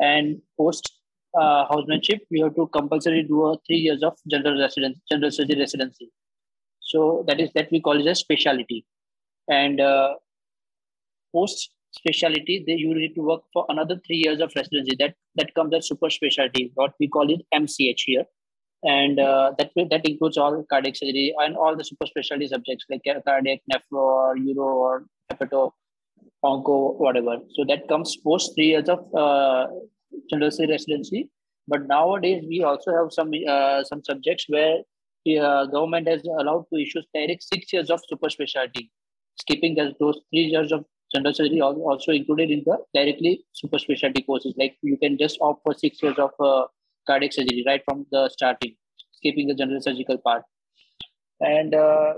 and 0.00 0.42
post 0.58 0.95
uh, 1.40 1.66
housemanship, 1.68 2.20
we 2.30 2.40
have 2.40 2.54
to 2.56 2.66
compulsory 2.68 3.22
do 3.22 3.46
a 3.46 3.56
three 3.66 3.76
years 3.76 4.02
of 4.02 4.16
general 4.28 4.60
residence, 4.60 4.98
general 5.10 5.30
surgery 5.30 5.58
residency. 5.58 6.10
So 6.80 7.24
that 7.26 7.40
is 7.40 7.50
that 7.54 7.68
we 7.70 7.80
call 7.80 8.00
it 8.00 8.06
a 8.06 8.14
specialty. 8.14 8.86
And 9.48 9.80
uh, 9.80 10.14
post 11.34 11.70
specialty, 11.92 12.64
they 12.66 12.74
you 12.74 12.94
need 12.94 13.14
to 13.14 13.22
work 13.22 13.42
for 13.52 13.66
another 13.68 14.00
three 14.06 14.22
years 14.24 14.40
of 14.40 14.52
residency. 14.56 14.96
That 14.98 15.14
that 15.36 15.54
comes 15.54 15.74
as 15.74 15.88
super 15.88 16.10
specialty, 16.10 16.70
what 16.74 16.94
we 17.00 17.08
call 17.08 17.30
it 17.30 17.42
MCH 17.54 18.02
here. 18.06 18.24
And 18.82 19.18
uh, 19.18 19.52
that 19.58 19.70
that 19.90 20.06
includes 20.06 20.36
all 20.36 20.64
cardiac 20.70 20.96
surgery 20.96 21.34
and 21.38 21.56
all 21.56 21.76
the 21.76 21.84
super 21.84 22.06
specialty 22.06 22.46
subjects 22.46 22.84
like 22.90 23.02
cardiac, 23.26 23.60
nephro, 23.72 24.04
or 24.18 24.36
uro, 24.36 24.66
or 24.86 25.04
hepato, 25.32 25.72
onco, 26.44 26.96
whatever. 26.98 27.38
So 27.54 27.64
that 27.68 27.88
comes 27.88 28.16
post 28.16 28.54
three 28.54 28.68
years 28.68 28.88
of 28.88 29.14
uh, 29.14 29.66
general 30.30 30.50
residency. 30.68 31.30
But 31.68 31.86
nowadays 31.86 32.44
we 32.48 32.62
also 32.62 32.94
have 32.94 33.12
some 33.12 33.32
uh, 33.48 33.82
some 33.84 34.02
subjects 34.04 34.46
where 34.48 34.78
the 35.24 35.38
uh, 35.38 35.66
government 35.66 36.08
has 36.08 36.22
allowed 36.24 36.66
to 36.72 36.80
issue 36.80 37.02
direct 37.14 37.42
six 37.42 37.72
years 37.72 37.90
of 37.90 38.00
super 38.08 38.30
specialty, 38.30 38.90
skipping 39.40 39.74
those 39.74 40.20
three 40.30 40.46
years 40.54 40.72
of 40.72 40.84
general 41.14 41.34
surgery 41.34 41.60
also 41.60 42.12
included 42.12 42.50
in 42.50 42.62
the 42.64 42.78
directly 42.94 43.44
super 43.52 43.78
specialty 43.78 44.22
courses. 44.22 44.54
Like 44.56 44.76
you 44.82 44.96
can 44.96 45.18
just 45.18 45.38
opt 45.40 45.62
for 45.64 45.74
six 45.74 46.02
years 46.02 46.18
of 46.18 46.30
uh, 46.38 46.66
cardiac 47.06 47.32
surgery 47.32 47.64
right 47.66 47.82
from 47.84 48.06
the 48.12 48.28
starting, 48.28 48.76
skipping 49.12 49.48
the 49.48 49.54
general 49.54 49.80
surgical 49.80 50.18
part. 50.18 50.42
And 51.40 51.74
uh, 51.74 52.14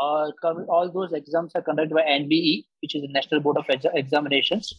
uh, 0.00 0.30
all 0.68 0.90
those 0.92 1.12
exams 1.12 1.52
are 1.54 1.62
conducted 1.62 1.94
by 1.94 2.02
NBE, 2.02 2.64
which 2.82 2.94
is 2.94 3.02
the 3.02 3.08
National 3.08 3.40
Board 3.40 3.56
of 3.56 3.66
Examinations. 3.94 4.74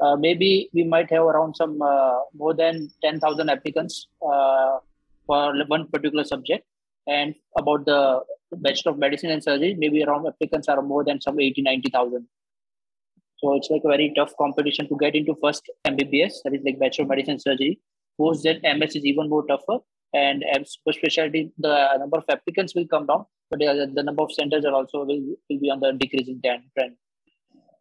Uh, 0.00 0.16
maybe 0.16 0.70
we 0.72 0.82
might 0.82 1.10
have 1.10 1.24
around 1.24 1.54
some 1.54 1.80
uh, 1.82 2.20
more 2.34 2.54
than 2.54 2.90
10,000 3.02 3.50
applicants 3.50 4.08
uh, 4.22 4.78
for 5.26 5.52
one 5.66 5.86
particular 5.88 6.24
subject. 6.24 6.64
And 7.06 7.34
about 7.58 7.84
the 7.84 8.20
Bachelor 8.52 8.92
of 8.92 8.98
Medicine 8.98 9.30
and 9.30 9.42
Surgery, 9.42 9.74
maybe 9.78 10.02
around 10.02 10.26
applicants 10.26 10.68
are 10.68 10.80
more 10.82 11.04
than 11.04 11.20
some 11.20 11.38
80, 11.38 11.62
90,000. 11.62 12.26
So 13.38 13.54
it's 13.54 13.70
like 13.70 13.82
a 13.84 13.88
very 13.88 14.12
tough 14.16 14.32
competition 14.38 14.88
to 14.88 14.96
get 14.98 15.14
into 15.14 15.34
first 15.42 15.70
MBBS, 15.86 16.42
that 16.44 16.54
is 16.54 16.62
like 16.64 16.78
Bachelor 16.78 17.04
of 17.04 17.08
Medicine 17.08 17.32
and 17.32 17.42
Surgery. 17.42 17.80
Post 18.18 18.44
that 18.44 18.62
MS 18.62 18.96
is 18.96 19.04
even 19.04 19.28
more 19.28 19.46
tougher. 19.46 19.78
And 20.12 20.44
super 20.66 20.92
specialty, 20.92 21.52
the 21.58 21.96
number 21.98 22.18
of 22.18 22.24
applicants 22.28 22.74
will 22.74 22.86
come 22.86 23.06
down, 23.06 23.26
but 23.48 23.60
the 23.60 24.02
number 24.02 24.22
of 24.22 24.32
centers 24.32 24.64
are 24.64 24.74
also 24.74 25.04
will, 25.04 25.36
will 25.48 25.60
be 25.60 25.70
on 25.70 25.80
the 25.80 25.92
decreasing 25.92 26.40
trend. 26.42 26.96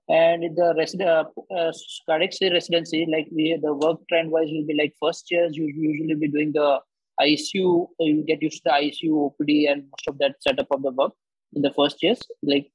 And 0.09 0.57
the 0.57 0.73
resident, 0.75 1.07
uh, 1.07 1.25
uh, 1.55 1.71
cardiac 2.07 2.31
residency, 2.41 3.05
like 3.11 3.27
we, 3.31 3.55
the 3.61 3.73
work 3.73 3.99
trend 4.09 4.31
wise 4.31 4.49
will 4.51 4.65
be 4.65 4.73
like 4.73 4.95
first 4.99 5.29
years, 5.29 5.55
you 5.55 5.65
usually 5.67 6.15
be 6.15 6.27
doing 6.27 6.51
the 6.51 6.79
ICU, 7.21 7.83
uh, 7.83 8.03
you 8.03 8.23
get 8.25 8.41
used 8.41 8.63
to 8.63 8.69
the 8.69 8.71
ICU, 8.71 9.11
OPD, 9.11 9.71
and 9.71 9.83
most 9.83 10.07
of 10.07 10.17
that 10.17 10.35
setup 10.39 10.65
of 10.71 10.81
the 10.81 10.89
work 10.91 11.13
in 11.53 11.61
the 11.61 11.71
first 11.73 12.01
years. 12.01 12.19
Like, 12.41 12.71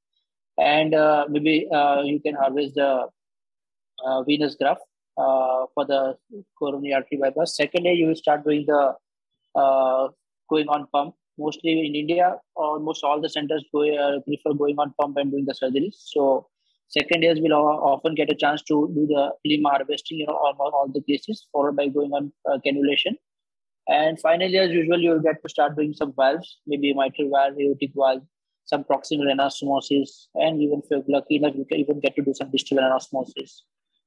and 0.59 0.95
uh, 0.95 1.27
maybe 1.29 1.69
uh, 1.75 2.03
you 2.03 2.21
can 2.21 2.37
harvest 2.37 2.77
the 2.77 3.09
uh, 4.05 4.23
venous 4.23 4.55
graft 4.55 4.83
uh, 5.19 5.67
for 5.75 5.85
the 5.87 6.17
coronary 6.57 6.95
artery 6.95 7.19
bypass. 7.21 7.57
Second 7.57 7.85
year, 7.85 7.95
you 7.95 8.07
will 8.07 8.15
start 8.15 8.45
doing 8.45 8.65
the 8.65 8.95
uh, 9.57 10.09
going 10.49 10.69
on 10.69 10.87
pump 10.93 11.17
mostly 11.37 11.85
in 11.85 11.97
India, 11.97 12.37
almost 12.55 13.03
all 13.03 13.21
the 13.21 13.29
centers 13.29 13.65
go, 13.73 13.81
prefer 14.21 14.53
going 14.53 14.79
on 14.79 14.95
pump 15.01 15.17
and 15.17 15.33
doing 15.33 15.45
the 15.45 15.53
surgeries. 15.53 15.95
So 15.97 16.47
second 16.89 17.23
years 17.23 17.41
will 17.41 17.55
often 17.55 18.15
get 18.15 18.31
a 18.31 18.35
chance 18.35 18.63
to 18.63 18.91
do 18.95 19.07
the 19.07 19.33
limb 19.45 19.65
harvesting, 19.65 20.19
you 20.19 20.27
know, 20.27 20.35
on 20.35 20.57
all 20.59 20.91
the 20.93 21.03
cases, 21.03 21.47
followed 21.53 21.77
by 21.77 21.89
going 21.89 22.13
on 22.13 22.33
uh, 22.51 22.59
cannulation. 22.65 23.17
And 23.89 24.19
finally, 24.19 24.57
as 24.59 24.71
usual, 24.71 24.99
you'll 24.99 25.21
get 25.21 25.43
to 25.43 25.49
start 25.49 25.77
doing 25.77 25.93
some 25.93 26.15
valves, 26.17 26.59
maybe 26.67 26.95
mitral 26.95 27.31
valve, 27.31 27.55
aortic 27.61 27.91
valve, 27.95 28.23
some 28.65 28.85
proximal 28.85 29.33
anastomosis, 29.33 30.27
and 30.35 30.63
even 30.63 30.81
if 30.83 30.91
you're 30.91 31.03
lucky 31.07 31.37
enough, 31.37 31.55
you 31.55 31.67
can 31.67 31.79
even 31.79 32.01
get 32.01 32.17
to 32.17 32.23
do 32.23 32.33
some 32.35 32.51
distal 32.51 32.79
anastomosis. 32.79 33.61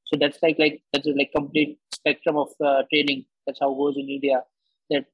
So 0.06 0.18
that's 0.20 0.40
like 0.42 0.58
like 0.58 0.82
that's 0.94 1.08
like 1.16 1.32
complete 1.36 1.80
spectrum 1.94 2.38
of 2.38 2.50
uh, 2.64 2.84
training. 2.92 3.26
That's 3.46 3.60
how 3.60 3.72
it 3.72 3.78
goes 3.78 3.98
in 3.98 4.10
India. 4.10 4.42
That 4.90 5.06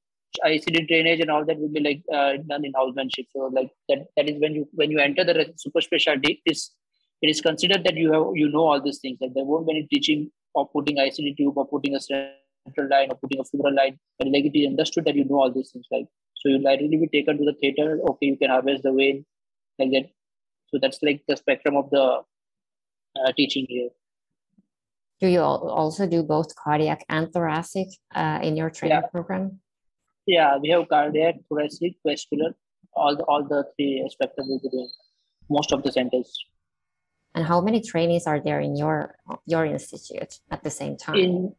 ICD 0.44 0.88
drainage 0.88 1.20
and 1.20 1.30
all 1.30 1.44
that 1.44 1.58
will 1.58 1.68
be 1.68 1.80
like 1.80 2.02
uh, 2.12 2.42
done 2.48 2.64
in 2.64 2.72
housemanship. 2.74 3.26
So 3.32 3.50
like 3.52 3.70
that 3.88 4.06
that 4.16 4.30
is 4.30 4.40
when 4.40 4.54
you 4.54 4.68
when 4.72 4.90
you 4.90 4.98
enter 4.98 5.24
the 5.24 5.52
super 5.56 5.80
specialty, 5.80 6.42
is 6.46 6.70
it 7.24 7.30
is 7.34 7.40
considered 7.48 7.84
that 7.84 7.96
you 8.02 8.08
have 8.14 8.26
you 8.40 8.48
know 8.54 8.64
all 8.70 8.80
these 8.86 8.98
things. 9.02 9.18
Like 9.20 9.34
there 9.34 9.44
won't 9.50 9.66
be 9.68 9.72
any 9.76 9.84
teaching 9.92 10.30
of 10.54 10.72
putting 10.72 10.98
ICD 11.04 11.36
tube 11.38 11.56
or 11.62 11.66
putting 11.74 11.94
a 11.98 12.00
central 12.08 12.88
line 12.94 13.08
or 13.12 13.16
putting 13.22 13.40
a 13.40 13.44
femoral 13.50 13.74
line. 13.80 13.98
But 14.18 14.28
like 14.34 14.44
it 14.50 14.58
is 14.58 14.66
understood 14.72 15.06
that 15.06 15.16
you 15.20 15.24
know 15.30 15.40
all 15.44 15.52
these 15.58 15.70
things. 15.72 15.86
Like 15.96 16.06
so 16.40 16.50
you'll 16.50 16.66
likely 16.68 16.88
be 17.04 17.08
taken 17.16 17.38
to 17.38 17.44
the 17.50 17.56
theater. 17.62 17.88
Okay, 18.10 18.26
you 18.32 18.36
can 18.36 18.50
harvest 18.50 18.82
the 18.88 18.92
vein 19.00 19.24
like 19.78 19.90
that. 19.96 20.10
So 20.68 20.78
that's 20.86 21.02
like 21.08 21.22
the 21.28 21.36
spectrum 21.42 21.76
of 21.82 21.90
the 21.90 22.04
uh, 23.24 23.32
teaching 23.40 23.66
here. 23.68 23.90
Do 25.20 25.28
you 25.28 25.40
also 25.40 26.06
do 26.06 26.22
both 26.22 26.54
cardiac 26.62 27.04
and 27.08 27.32
thoracic 27.32 27.88
uh, 28.14 28.40
in 28.42 28.56
your 28.56 28.70
training 28.70 28.98
Yeah. 29.02 29.12
program? 29.16 29.60
Yeah, 30.26 30.56
we 30.62 30.70
have 30.70 30.88
cardiac, 30.88 31.36
thoracic, 31.48 31.94
vascular, 32.06 32.50
all 32.94 33.16
the 33.16 33.24
all 33.24 33.44
the 33.52 33.60
three 33.76 33.92
spectrum 34.10 34.48
will 34.48 34.60
be 34.64 34.70
doing 34.74 34.90
most 35.48 35.72
of 35.72 35.82
the 35.84 35.92
centers. 35.92 36.30
And 37.34 37.44
how 37.44 37.60
many 37.60 37.80
trainees 37.80 38.26
are 38.26 38.40
there 38.40 38.60
in 38.60 38.76
your 38.76 39.16
your 39.46 39.64
institute 39.64 40.38
at 40.50 40.62
the 40.62 40.70
same 40.70 40.96
time? 40.96 41.16
In 41.16 41.54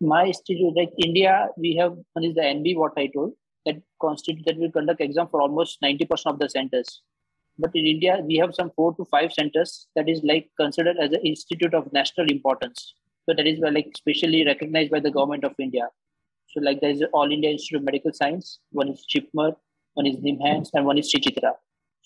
my 0.00 0.26
institute, 0.26 0.74
like 0.76 0.92
India, 0.98 1.48
we 1.56 1.76
have 1.76 1.96
one 2.12 2.24
is 2.24 2.34
the 2.34 2.42
NB, 2.42 2.76
what 2.76 2.92
I 2.96 3.08
told, 3.08 3.32
that 3.66 3.82
constitute 4.00 4.44
that 4.46 4.56
will 4.56 4.70
conduct 4.70 5.00
exam 5.00 5.28
for 5.28 5.40
almost 5.40 5.80
90% 5.82 6.26
of 6.26 6.38
the 6.38 6.48
centers. 6.48 7.02
But 7.58 7.72
in 7.74 7.86
India, 7.86 8.20
we 8.24 8.36
have 8.36 8.54
some 8.54 8.70
four 8.70 8.94
to 8.94 9.04
five 9.04 9.32
centers 9.32 9.86
that 9.94 10.08
is 10.08 10.22
like 10.24 10.48
considered 10.58 10.96
as 10.96 11.12
an 11.12 11.20
institute 11.20 11.74
of 11.74 11.92
national 11.92 12.30
importance. 12.30 12.94
So 13.28 13.34
that 13.34 13.46
is 13.46 13.58
like 13.60 13.90
specially 13.96 14.46
recognized 14.46 14.90
by 14.90 15.00
the 15.00 15.10
government 15.10 15.44
of 15.44 15.54
India. 15.58 15.88
So 16.48 16.60
like 16.60 16.80
there 16.80 16.90
is 16.90 17.02
All 17.12 17.30
India 17.30 17.50
Institute 17.50 17.80
of 17.80 17.84
Medical 17.84 18.12
Science, 18.12 18.60
one 18.72 18.88
is 18.88 19.04
JIPMER, 19.08 19.52
one 19.94 20.06
is 20.06 20.16
Nimhans, 20.16 20.70
and 20.72 20.86
one 20.86 20.98
is 20.98 21.10
Sri 21.10 21.20
Chitra. 21.20 21.52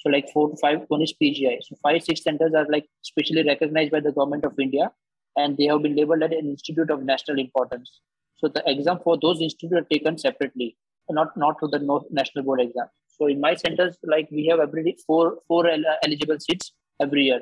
So 0.05 0.11
like 0.11 0.31
four 0.33 0.51
to 0.51 0.57
five, 0.57 0.81
one 0.89 1.01
is 1.01 1.15
PGI. 1.21 1.63
So 1.63 1.77
five, 1.83 2.03
six 2.03 2.23
centers 2.23 2.53
are 2.55 2.67
like 2.69 2.87
specially 3.03 3.43
recognized 3.43 3.91
by 3.91 4.01
the 4.01 4.13
government 4.13 4.45
of 4.45 4.59
India 4.61 4.93
and 5.37 5.57
they 5.57 5.65
have 5.65 5.83
been 5.83 5.97
labeled 5.97 6.23
as 6.23 6.31
an 6.31 6.47
institute 6.47 6.91
of 6.91 7.03
national 7.03 7.39
importance. 7.39 8.01
So 8.37 8.49
the 8.49 8.63
exam 8.67 8.99
for 9.03 9.19
those 9.21 9.41
institutes 9.41 9.73
are 9.73 9.87
taken 9.91 10.19
separately, 10.19 10.77
not 11.09 11.37
not 11.37 11.59
for 11.59 11.69
the 11.69 11.79
national 12.11 12.45
board 12.45 12.61
exam. 12.61 12.87
So 13.07 13.29
in 13.29 13.41
my 13.41 13.55
centers, 13.55 13.97
like 14.03 14.29
we 14.31 14.47
have 14.47 14.61
every 14.61 14.97
four 15.07 15.39
four 15.49 15.71
uh, 15.71 15.79
eligible 16.05 16.39
seats 16.39 16.73
every 17.01 17.25
year. 17.25 17.41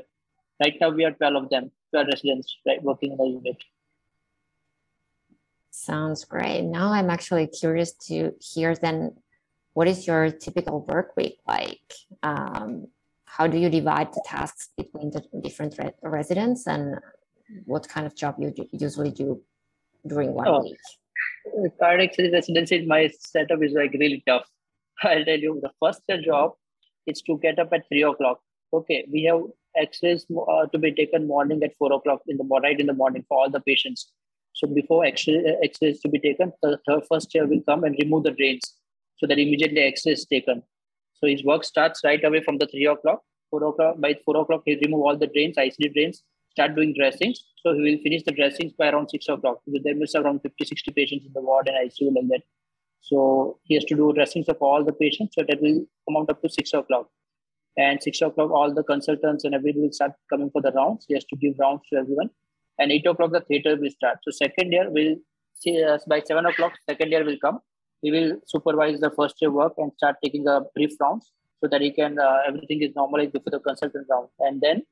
Right 0.63 0.77
now 0.81 0.91
we 0.91 1.05
are 1.05 1.13
twelve 1.13 1.43
of 1.43 1.51
them, 1.51 1.73
twelve 1.91 2.07
residents, 2.09 2.57
right, 2.67 2.83
working 2.83 3.13
in 3.13 3.19
the 3.19 3.27
unit. 3.27 3.57
Sounds 5.71 6.25
great. 6.25 6.63
Now 6.63 6.93
I'm 6.93 7.11
actually 7.11 7.47
curious 7.49 7.93
to 8.09 8.35
hear 8.41 8.77
then 8.77 9.17
what 9.75 9.89
is 9.89 10.07
your 10.07 10.31
typical 10.31 10.81
work 10.85 11.17
week 11.17 11.39
like? 11.47 11.93
Um, 12.23 12.89
how 13.25 13.47
do 13.47 13.57
you 13.59 13.71
divide 13.71 14.13
the 14.13 14.23
tasks 14.27 14.69
between 14.77 15.11
the 15.11 15.23
different 15.43 15.77
re- 15.79 15.93
residents 16.03 16.67
and 16.67 16.99
what 17.65 17.89
kind 17.89 18.07
of 18.07 18.15
job 18.15 18.37
you 18.39 18.51
do, 18.51 18.67
usually 18.73 19.11
do 19.11 19.41
during 20.07 20.35
one 20.35 20.49
Oh. 20.49 20.63
week? 20.63 20.77
Cardiac 21.81 22.15
residency, 22.19 22.85
my 22.87 23.09
setup 23.19 23.63
is 23.63 23.73
like 23.73 23.93
really 23.95 24.23
tough. 24.27 24.49
I'll 25.03 25.25
tell 25.25 25.39
you, 25.39 25.61
the 25.63 25.71
first 25.81 26.03
job 26.25 26.53
is 27.07 27.23
to 27.23 27.39
get 27.39 27.59
up 27.59 27.73
at 27.73 27.89
three 27.89 28.03
o'clock. 28.03 28.41
Okay, 28.73 29.07
we 29.13 29.25
have 29.25 29.41
X-rays 29.77 30.27
uh, 30.31 30.67
to 30.67 30.79
be 30.79 30.93
taken 30.93 31.27
morning 31.27 31.63
at 31.63 31.75
four 31.77 31.93
o'clock 31.93 32.21
in 32.29 32.37
the 32.37 32.45
right 32.45 32.79
in 32.79 32.87
the 32.87 32.93
morning 32.93 33.25
for 33.29 33.39
all 33.39 33.51
the 33.51 33.61
patients. 33.61 34.13
So 34.55 34.67
before 34.69 35.05
uh, 35.07 35.09
X-rays 35.09 36.01
to 36.01 36.09
be 36.09 36.19
taken, 36.19 36.53
the 36.63 37.03
first 37.09 37.31
chair 37.31 37.47
will 37.47 37.63
come 37.63 37.85
and 37.85 37.97
remove 37.99 38.25
the 38.25 38.31
drains, 38.33 38.63
so 39.23 39.29
that 39.29 39.39
immediately 39.39 39.81
X-ray 39.81 40.13
is 40.13 40.27
taken. 40.27 40.63
So 41.15 41.29
his 41.29 41.45
work 41.45 41.63
starts 41.63 42.01
right 42.05 42.23
away 42.25 42.43
from 42.43 42.59
the 42.59 42.67
three 42.67 42.87
o'clock. 42.87 43.23
Four 43.51 43.63
o'clock 43.69 44.01
by 44.01 44.17
four 44.25 44.37
o'clock, 44.39 44.63
he 44.65 44.75
remove 44.85 45.03
all 45.03 45.17
the 45.17 45.29
drains, 45.29 45.57
ICD 45.57 45.93
drains, 45.93 46.23
start 46.51 46.75
doing 46.75 46.93
dressings. 46.99 47.45
So 47.63 47.73
he 47.73 47.83
will 47.83 47.99
finish 48.03 48.25
the 48.25 48.33
dressings 48.33 48.73
by 48.73 48.89
around 48.89 49.11
six 49.11 49.29
o'clock 49.29 49.61
because 49.65 49.85
there 49.85 49.95
must 49.95 50.17
around 50.17 50.41
50, 50.41 50.65
60 50.65 50.91
patients 50.91 51.27
in 51.27 51.33
the 51.33 51.41
ward 51.41 51.69
and 51.69 51.77
ICU 51.89 52.13
like 52.17 52.29
that. 52.31 52.43
So 53.01 53.59
he 53.63 53.75
has 53.75 53.85
to 53.85 53.95
do 53.95 54.13
dressings 54.13 54.49
of 54.49 54.57
all 54.61 54.85
the 54.85 54.93
patients. 54.93 55.37
So 55.37 55.45
that 55.47 55.63
will 55.63 55.87
out 56.19 56.31
up 56.31 56.43
to 56.43 56.49
six 56.49 56.73
o'clock. 56.73 57.09
And 57.77 58.03
six 58.03 58.21
o'clock, 58.21 58.51
all 58.51 58.75
the 58.75 58.83
consultants 58.83 59.45
and 59.45 59.55
everyone 59.55 59.83
will 59.83 59.93
start 59.93 60.13
coming 60.29 60.51
for 60.51 60.61
the 60.61 60.73
rounds. 60.73 61.05
He 61.07 61.15
has 61.15 61.25
to 61.27 61.37
give 61.37 61.55
rounds 61.61 61.83
to 61.93 62.01
everyone. 62.01 62.31
And 62.81 62.91
eight 62.91 63.07
o'clock, 63.07 63.31
the 63.31 63.41
theater 63.43 63.77
will 63.77 63.91
start. 63.91 64.19
So 64.25 64.33
second 64.33 64.73
year 64.73 64.91
will 64.91 65.17
see 65.55 65.83
us 65.85 66.05
by 66.05 66.21
seven 66.21 66.47
o'clock. 66.47 66.73
Second 66.89 67.13
year 67.13 67.25
will 67.25 67.39
come. 67.41 67.61
He 68.03 68.11
will 68.11 68.33
supervise 68.47 69.01
the 69.01 69.11
first 69.11 69.37
year 69.41 69.51
work 69.51 69.75
and 69.79 69.93
start 69.97 70.17
taking 70.23 70.45
the 70.45 70.57
brief 70.75 70.93
rounds 71.01 71.31
so 71.61 71.69
that 71.69 71.81
he 71.81 71.91
can 71.93 72.19
uh, 72.19 72.39
everything 72.49 72.83
is 72.83 72.95
normalized 72.97 73.33
before 73.33 73.53
the 73.53 73.61
consultant 73.61 74.07
round. 74.11 74.29
And 74.41 74.61
then 74.61 74.83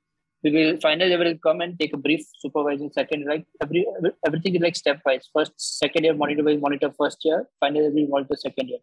we 0.43 0.51
will 0.53 0.79
finally 0.81 1.17
will 1.17 1.37
come 1.47 1.61
and 1.61 1.79
take 1.79 1.93
a 1.93 2.01
brief 2.07 2.23
supervising 2.43 2.91
second 2.99 3.27
like 3.27 3.45
every 3.63 3.85
everything 4.27 4.55
is 4.55 4.63
like 4.67 4.79
stepwise. 4.83 5.25
First 5.35 5.53
second 5.57 6.05
year 6.05 6.15
monitor 6.15 6.45
will 6.45 6.59
monitor 6.59 6.91
first 7.03 7.19
year 7.25 7.47
finally 7.59 7.91
will 7.97 8.09
monitor 8.15 8.37
second 8.37 8.69
year. 8.69 8.83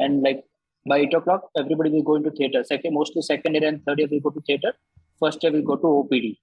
And 0.00 0.22
like 0.22 0.44
by 0.88 0.98
eight 0.98 1.14
o'clock 1.14 1.48
everybody 1.56 1.90
will 1.90 2.02
go 2.02 2.16
into 2.16 2.32
theater. 2.32 2.64
Second 2.64 2.94
mostly 2.94 3.22
second 3.22 3.54
year 3.54 3.66
and 3.68 3.84
third 3.84 4.00
year 4.00 4.08
will 4.10 4.20
go 4.20 4.30
to 4.30 4.40
theater. 4.40 4.72
First 5.20 5.42
year 5.42 5.52
will 5.52 5.62
go 5.62 5.76
to 5.76 5.88
opd 6.00 6.36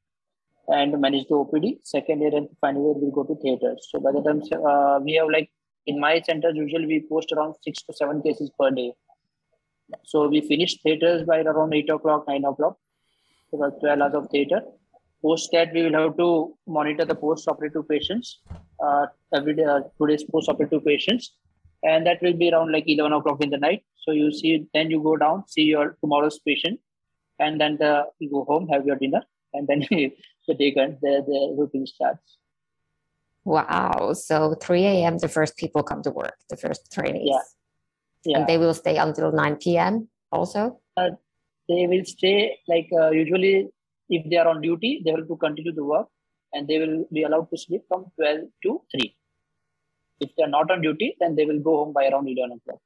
and 0.70 1.00
manage 1.02 1.28
the 1.28 1.36
opd 1.36 1.78
second 1.84 2.22
year 2.22 2.34
and 2.34 2.50
final 2.62 2.84
year 2.88 2.96
will 3.04 3.12
go 3.12 3.24
to 3.24 3.40
theater. 3.42 3.76
So 3.90 4.00
by 4.00 4.12
the 4.12 4.22
time 4.22 4.42
uh, 4.72 5.00
we 5.04 5.14
have 5.16 5.30
like 5.30 5.52
in 5.88 6.00
my 6.00 6.14
centers 6.30 6.56
usually 6.64 6.88
we 6.94 7.00
post 7.12 7.32
around 7.36 7.56
six 7.68 7.84
to 7.84 7.94
seven 8.02 8.22
cases 8.22 8.52
per 8.60 8.70
day 8.80 8.92
so 10.04 10.28
we 10.28 10.42
finish 10.52 10.82
theaters 10.82 11.24
by 11.32 11.40
around 11.42 11.74
eight 11.80 11.90
o'clock 11.98 12.26
nine 12.28 12.46
o'clock 12.52 12.78
about 13.54 13.80
12 13.80 14.02
hours 14.02 14.14
of 14.14 14.30
theater. 14.30 14.62
Post 15.22 15.50
that, 15.54 15.74
we 15.74 15.84
will 15.84 16.00
have 16.00 16.18
to 16.18 16.56
monitor 16.68 17.06
the 17.06 17.16
post-operative 17.16 17.88
patients 17.90 18.40
uh, 18.84 19.08
every 19.34 19.56
day, 19.56 19.64
uh, 19.64 19.82
two 19.98 20.08
days 20.08 20.24
post-operative 20.24 20.86
patients, 20.86 21.34
and 21.84 22.06
that 22.06 22.22
will 22.22 22.34
be 22.34 22.52
around 22.52 22.72
like 22.72 22.84
11 22.88 23.14
o'clock 23.14 23.44
in 23.44 23.50
the 23.50 23.58
night. 23.58 23.84
So 23.98 24.12
you 24.12 24.32
see, 24.32 24.68
then 24.74 24.92
you 24.92 25.02
go 25.02 25.18
down, 25.18 25.48
see 25.48 25.64
your 25.64 25.98
tomorrow's 26.02 26.40
patient, 26.40 26.80
and 27.40 27.60
then 27.60 27.78
the, 27.78 28.06
you 28.20 28.30
go 28.30 28.46
home, 28.46 28.68
have 28.68 28.86
your 28.86 28.96
dinner, 28.96 29.24
and 29.54 29.68
then 29.68 29.80
the 29.90 30.54
day 30.54 30.72
the, 30.74 30.98
the 31.02 31.56
routine 31.58 31.88
starts. 31.88 32.38
Wow. 33.48 34.12
So 34.14 34.56
3 34.60 34.86
a.m., 34.86 35.18
the 35.20 35.30
first 35.30 35.56
people 35.56 35.82
come 35.82 36.02
to 36.04 36.12
work, 36.12 36.36
the 36.50 36.58
first 36.58 36.92
trainees. 36.92 37.30
Yeah. 37.32 37.46
Yeah. 38.26 38.38
And 38.40 38.48
they 38.48 38.58
will 38.58 38.74
stay 38.74 38.98
until 38.98 39.32
9 39.32 39.56
p.m. 39.56 40.10
also? 40.32 40.82
they 41.70 41.86
will 41.88 42.06
stay 42.06 42.58
like 42.68 42.90
uh, 43.00 43.10
usually 43.10 43.70
if 44.10 44.30
they 44.30 44.38
are 44.38 44.48
on 44.48 44.62
duty 44.62 45.02
they 45.04 45.12
will 45.12 45.26
to 45.32 45.36
continue 45.36 45.74
the 45.74 45.84
work 45.84 46.08
and 46.54 46.68
they 46.68 46.78
will 46.80 47.06
be 47.12 47.24
allowed 47.24 47.50
to 47.52 47.58
sleep 47.58 47.84
from 47.90 48.06
12 48.16 48.40
to 48.64 48.82
3 48.92 49.16
if 50.22 50.30
they 50.36 50.44
are 50.44 50.54
not 50.58 50.72
on 50.72 50.82
duty 50.82 51.10
then 51.20 51.36
they 51.36 51.46
will 51.46 51.60
go 51.60 51.74
home 51.80 51.92
by 51.92 52.08
around 52.08 52.30
11 52.30 52.58
o'clock 52.58 52.80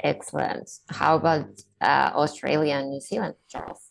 Excellent. 0.00 0.70
How 0.88 1.16
about 1.16 1.48
uh, 1.80 2.12
Australia 2.14 2.74
and 2.74 2.90
New 2.90 3.00
Zealand, 3.00 3.34
Charles? 3.48 3.87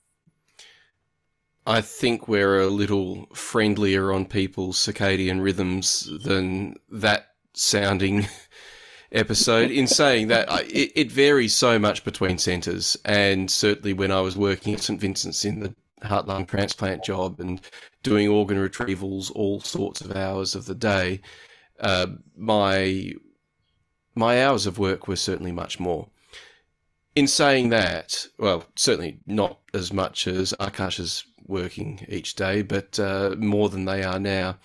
I 1.67 1.81
think 1.81 2.29
we're 2.29 2.61
a 2.61 2.67
little 2.67 3.27
friendlier 3.33 4.13
on 4.13 4.25
people's 4.25 4.77
circadian 4.77 5.43
rhythms 5.43 6.09
than 6.23 6.75
that 6.89 7.33
sounding 7.55 8.25
episode. 9.11 9.69
In 9.69 9.85
saying 9.85 10.29
that, 10.29 10.49
I, 10.49 10.61
it, 10.61 10.93
it 10.95 11.11
varies 11.11 11.53
so 11.53 11.77
much 11.77 12.05
between 12.05 12.37
centres, 12.37 12.95
and 13.03 13.51
certainly 13.51 13.91
when 13.91 14.13
I 14.13 14.21
was 14.21 14.37
working 14.37 14.73
at 14.73 14.79
St 14.79 14.97
Vincent's 14.97 15.43
in 15.43 15.59
the 15.59 15.75
heart 16.03 16.25
lung 16.25 16.45
transplant 16.45 17.03
job 17.03 17.41
and 17.41 17.59
doing 18.01 18.29
organ 18.29 18.57
retrievals 18.57 19.29
all 19.35 19.59
sorts 19.59 19.99
of 19.99 20.15
hours 20.15 20.55
of 20.55 20.67
the 20.67 20.75
day, 20.75 21.19
uh, 21.81 22.07
my 22.37 23.11
my 24.15 24.41
hours 24.41 24.65
of 24.65 24.79
work 24.79 25.09
were 25.09 25.17
certainly 25.17 25.51
much 25.51 25.81
more. 25.81 26.07
In 27.13 27.27
saying 27.27 27.69
that, 27.69 28.27
well, 28.39 28.63
certainly 28.75 29.19
not 29.25 29.59
as 29.73 29.91
much 29.91 30.27
as 30.27 30.53
Akash 30.61 30.99
is 30.99 31.25
working 31.47 32.05
each 32.09 32.35
day, 32.35 32.61
but 32.61 32.99
uh, 32.99 33.35
more 33.37 33.69
than 33.69 33.85
they 33.85 34.03
are 34.03 34.19
now. 34.19 34.57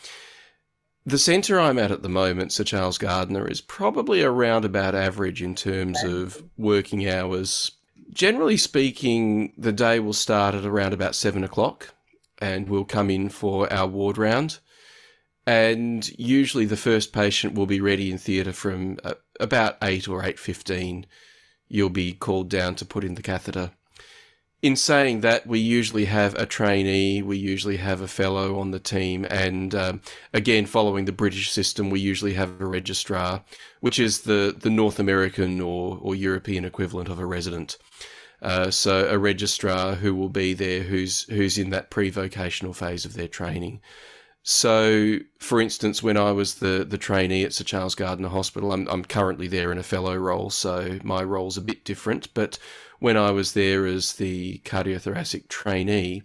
The 1.05 1.19
centre 1.19 1.59
I'm 1.59 1.79
at 1.79 1.91
at 1.91 2.03
the 2.03 2.09
moment, 2.09 2.53
Sir 2.53 2.63
Charles 2.63 2.99
Gairdner, 2.99 3.51
is 3.51 3.61
probably 3.61 4.23
around 4.23 4.65
about 4.65 4.95
average 4.95 5.43
in 5.43 5.55
terms 5.55 6.03
of 6.05 6.45
working 6.57 7.09
hours. 7.09 7.73
Generally 8.13 8.59
speaking, 8.59 9.53
the 9.59 9.73
day 9.73 9.99
will 9.99 10.13
start 10.13 10.55
at 10.55 10.65
around 10.65 10.93
about 10.93 11.17
seven 11.17 11.43
o'clock 11.43 11.95
and 12.39 12.69
we'll 12.69 12.85
come 12.85 13.11
in 13.11 13.29
for 13.31 13.73
our 13.73 13.87
ward 13.87 14.19
round. 14.19 14.59
And 15.47 16.09
usually 16.19 16.67
the 16.67 16.77
first 16.77 17.13
patient 17.13 17.55
will 17.55 17.67
be 17.67 17.81
ready 17.81 18.11
in 18.11 18.19
theatre 18.19 18.53
from 18.53 18.99
uh, 19.03 19.15
about 19.41 19.77
8 19.83 20.07
or 20.09 20.23
8.15. 20.23 21.05
You'll 21.69 21.89
be 21.89 22.13
called 22.13 22.49
down 22.49 22.77
to 22.77 22.85
put 22.85 23.03
in 23.03 23.15
the 23.15 23.23
catheter. 23.23 23.73
In 24.63 24.77
saying 24.77 25.21
that, 25.21 25.45
we 25.45 25.59
usually 25.59 26.05
have 26.05 26.35
a 26.37 26.47
trainee, 26.47 27.21
we 27.21 27.37
usually 27.37 27.79
have 27.79 28.01
a 28.01 28.09
fellow 28.09 28.61
on 28.61 28.71
the 28.71 28.79
team, 28.79 29.27
and 29.29 29.75
um, 29.75 30.01
again, 30.33 30.67
following 30.67 31.05
the 31.05 31.13
British 31.13 31.51
system, 31.51 31.91
we 31.91 31.99
usually 31.99 32.35
have 32.35 32.61
a 32.61 32.67
registrar, 32.67 33.43
which 33.81 33.99
is 33.99 34.21
the, 34.21 34.55
the 34.57 34.71
North 34.71 35.01
American 35.01 35.61
or, 35.61 35.99
or 36.01 36.15
European 36.15 36.65
equivalent 36.65 37.09
of 37.09 37.19
a 37.19 37.27
resident. 37.27 37.77
Uh, 38.41 38.71
so 38.71 39.09
a 39.09 39.19
registrar 39.19 39.97
who 39.97 40.15
will 40.15 40.29
be 40.29 40.53
there, 40.53 40.83
who's 40.83 41.23
who's 41.25 41.59
in 41.59 41.71
that 41.71 41.91
pre-vocational 41.91 42.73
phase 42.73 43.05
of 43.05 43.15
their 43.15 43.29
training. 43.29 43.81
So, 44.45 45.19
for 45.39 45.61
instance, 45.61 46.03
when 46.03 46.17
I 46.17 46.33
was 46.33 46.57
the, 46.57 46.85
the 46.89 46.99
trainee 46.99 47.45
at 47.45 47.53
Sir 47.53 47.63
Charles 47.63 47.95
Gairdner 47.95 48.31
Hospital, 48.31 48.73
I'm, 48.73 48.89
I'm 48.89 49.05
currently 49.05 49.47
there 49.47 49.71
in 49.71 49.79
a 49.79 49.85
fellow 49.85 50.17
role, 50.17 50.51
so 50.51 50.99
my 51.05 51.23
role's 51.23 51.57
a 51.57 51.61
bit 51.61 51.85
different. 51.85 52.35
But 52.35 52.59
when 53.03 53.17
I 53.17 53.33
was 53.33 53.53
there 53.53 53.85
as 53.85 54.13
the 54.13 54.59
cardiothoracic 54.59 55.49
trainee, 55.49 56.23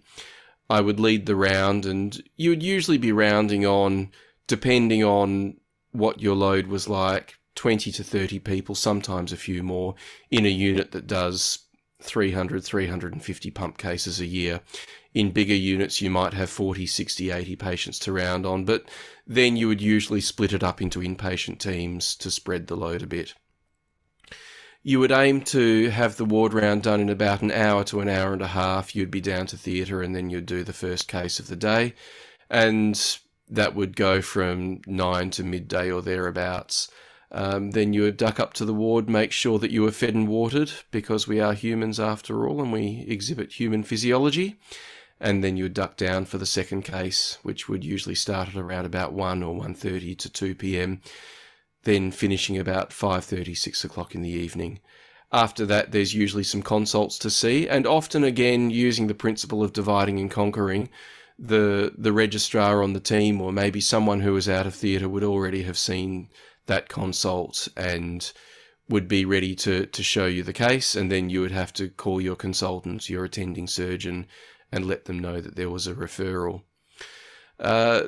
I 0.70 0.80
would 0.80 1.00
lead 1.00 1.26
the 1.26 1.34
round, 1.34 1.84
and 1.84 2.22
you 2.36 2.50
would 2.50 2.62
usually 2.62 2.98
be 2.98 3.10
rounding 3.10 3.66
on, 3.66 4.12
depending 4.46 5.02
on 5.02 5.56
what 5.90 6.22
your 6.22 6.36
load 6.36 6.68
was 6.68 6.88
like, 6.88 7.34
20 7.56 7.90
to 7.90 8.04
30 8.04 8.38
people, 8.38 8.76
sometimes 8.76 9.32
a 9.32 9.36
few 9.36 9.64
more, 9.64 9.96
in 10.30 10.46
a 10.46 10.50
unit 10.50 10.92
that 10.92 11.08
does 11.08 11.66
300, 12.00 12.62
350 12.62 13.50
pump 13.50 13.76
cases 13.76 14.20
a 14.20 14.26
year. 14.26 14.60
In 15.14 15.32
bigger 15.32 15.56
units, 15.56 16.00
you 16.00 16.10
might 16.10 16.32
have 16.34 16.48
40, 16.48 16.86
60, 16.86 17.32
80 17.32 17.56
patients 17.56 17.98
to 17.98 18.12
round 18.12 18.46
on, 18.46 18.64
but 18.64 18.88
then 19.26 19.56
you 19.56 19.66
would 19.66 19.82
usually 19.82 20.20
split 20.20 20.52
it 20.52 20.62
up 20.62 20.80
into 20.80 21.00
inpatient 21.00 21.58
teams 21.58 22.14
to 22.14 22.30
spread 22.30 22.68
the 22.68 22.76
load 22.76 23.02
a 23.02 23.06
bit. 23.08 23.34
You 24.82 25.00
would 25.00 25.12
aim 25.12 25.42
to 25.42 25.90
have 25.90 26.16
the 26.16 26.24
ward 26.24 26.54
round 26.54 26.82
done 26.84 27.00
in 27.00 27.08
about 27.08 27.42
an 27.42 27.50
hour 27.50 27.84
to 27.84 28.00
an 28.00 28.08
hour 28.08 28.32
and 28.32 28.42
a 28.42 28.48
half. 28.48 28.94
You'd 28.94 29.10
be 29.10 29.20
down 29.20 29.46
to 29.48 29.56
theatre 29.56 30.02
and 30.02 30.14
then 30.14 30.30
you'd 30.30 30.46
do 30.46 30.62
the 30.62 30.72
first 30.72 31.08
case 31.08 31.38
of 31.38 31.48
the 31.48 31.56
day. 31.56 31.94
And 32.48 33.18
that 33.50 33.74
would 33.74 33.96
go 33.96 34.22
from 34.22 34.80
nine 34.86 35.30
to 35.30 35.44
midday 35.44 35.90
or 35.90 36.02
thereabouts. 36.02 36.90
Um, 37.30 37.72
then 37.72 37.92
you 37.92 38.02
would 38.02 38.16
duck 38.16 38.40
up 38.40 38.54
to 38.54 38.64
the 38.64 38.74
ward, 38.74 39.08
make 39.08 39.32
sure 39.32 39.58
that 39.58 39.70
you 39.70 39.82
were 39.82 39.90
fed 39.90 40.14
and 40.14 40.28
watered, 40.28 40.72
because 40.90 41.28
we 41.28 41.40
are 41.40 41.52
humans 41.52 42.00
after 42.00 42.48
all, 42.48 42.62
and 42.62 42.72
we 42.72 43.04
exhibit 43.06 43.52
human 43.52 43.82
physiology. 43.82 44.56
And 45.20 45.42
then 45.44 45.56
you 45.56 45.64
would 45.64 45.74
duck 45.74 45.96
down 45.96 46.24
for 46.24 46.38
the 46.38 46.46
second 46.46 46.82
case, 46.82 47.38
which 47.42 47.68
would 47.68 47.84
usually 47.84 48.14
start 48.14 48.48
at 48.48 48.56
around 48.56 48.86
about 48.86 49.12
one 49.12 49.42
or 49.42 49.54
1.30 49.54 50.16
to 50.18 50.30
two 50.30 50.54
p.m. 50.54 51.02
Then 51.84 52.10
finishing 52.10 52.58
about 52.58 52.90
5.30, 52.90 53.56
6 53.56 53.84
o'clock 53.84 54.14
in 54.14 54.22
the 54.22 54.30
evening. 54.30 54.80
After 55.32 55.66
that, 55.66 55.92
there's 55.92 56.14
usually 56.14 56.42
some 56.42 56.62
consults 56.62 57.18
to 57.18 57.30
see, 57.30 57.68
and 57.68 57.86
often 57.86 58.24
again 58.24 58.70
using 58.70 59.06
the 59.06 59.14
principle 59.14 59.62
of 59.62 59.72
dividing 59.72 60.18
and 60.18 60.30
conquering. 60.30 60.88
The 61.38 61.92
the 61.96 62.12
registrar 62.12 62.82
on 62.82 62.94
the 62.94 63.00
team, 63.00 63.40
or 63.40 63.52
maybe 63.52 63.80
someone 63.80 64.20
who 64.20 64.32
was 64.32 64.48
out 64.48 64.66
of 64.66 64.74
theatre, 64.74 65.08
would 65.08 65.22
already 65.22 65.62
have 65.64 65.78
seen 65.78 66.30
that 66.66 66.88
consult 66.88 67.68
and 67.76 68.32
would 68.88 69.06
be 69.06 69.24
ready 69.24 69.54
to, 69.54 69.86
to 69.86 70.02
show 70.02 70.26
you 70.26 70.42
the 70.42 70.52
case, 70.52 70.96
and 70.96 71.12
then 71.12 71.28
you 71.28 71.42
would 71.42 71.52
have 71.52 71.72
to 71.74 71.88
call 71.88 72.20
your 72.20 72.36
consultant, 72.36 73.10
your 73.10 73.24
attending 73.24 73.66
surgeon, 73.66 74.26
and 74.72 74.86
let 74.86 75.04
them 75.04 75.18
know 75.18 75.40
that 75.40 75.56
there 75.56 75.70
was 75.70 75.86
a 75.86 75.94
referral. 75.94 76.62
Uh, 77.60 78.04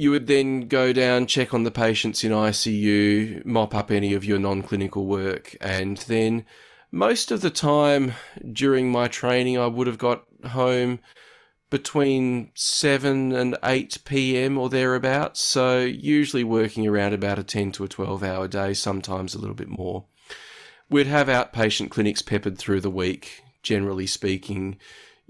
you 0.00 0.10
would 0.10 0.28
then 0.28 0.66
go 0.66 0.94
down, 0.94 1.26
check 1.26 1.52
on 1.52 1.64
the 1.64 1.70
patients 1.70 2.24
in 2.24 2.32
ICU, 2.32 3.44
mop 3.44 3.74
up 3.74 3.90
any 3.90 4.14
of 4.14 4.24
your 4.24 4.38
non 4.38 4.62
clinical 4.62 5.04
work, 5.04 5.54
and 5.60 5.98
then 6.08 6.46
most 6.90 7.30
of 7.30 7.42
the 7.42 7.50
time 7.50 8.14
during 8.50 8.90
my 8.90 9.08
training, 9.08 9.58
I 9.58 9.66
would 9.66 9.86
have 9.86 9.98
got 9.98 10.24
home 10.52 11.00
between 11.68 12.50
7 12.54 13.32
and 13.32 13.58
8 13.62 13.98
p.m. 14.06 14.56
or 14.56 14.70
thereabouts. 14.70 15.42
So, 15.42 15.80
usually 15.80 16.44
working 16.44 16.86
around 16.86 17.12
about 17.12 17.38
a 17.38 17.44
10 17.44 17.70
to 17.72 17.84
a 17.84 17.88
12 17.88 18.22
hour 18.22 18.48
day, 18.48 18.72
sometimes 18.72 19.34
a 19.34 19.38
little 19.38 19.54
bit 19.54 19.68
more. 19.68 20.06
We'd 20.88 21.08
have 21.08 21.28
outpatient 21.28 21.90
clinics 21.90 22.22
peppered 22.22 22.56
through 22.56 22.80
the 22.80 22.90
week. 22.90 23.42
Generally 23.62 24.06
speaking, 24.06 24.78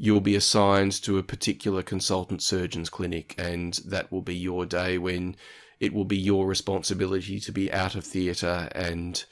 you'll 0.02 0.22
be 0.22 0.34
assigned 0.34 0.92
to 0.92 1.18
a 1.18 1.22
particular 1.22 1.82
consultant 1.82 2.40
surgeon's 2.40 2.88
clinic, 2.88 3.34
and 3.36 3.74
that 3.84 4.10
will 4.10 4.22
be 4.22 4.34
your 4.34 4.64
day 4.64 4.96
when 4.96 5.36
it 5.78 5.92
will 5.92 6.06
be 6.06 6.16
your 6.16 6.46
responsibility 6.46 7.38
to 7.38 7.52
be 7.52 7.70
out 7.70 7.94
of 7.94 8.04
theatre 8.04 8.70
and 8.74 9.24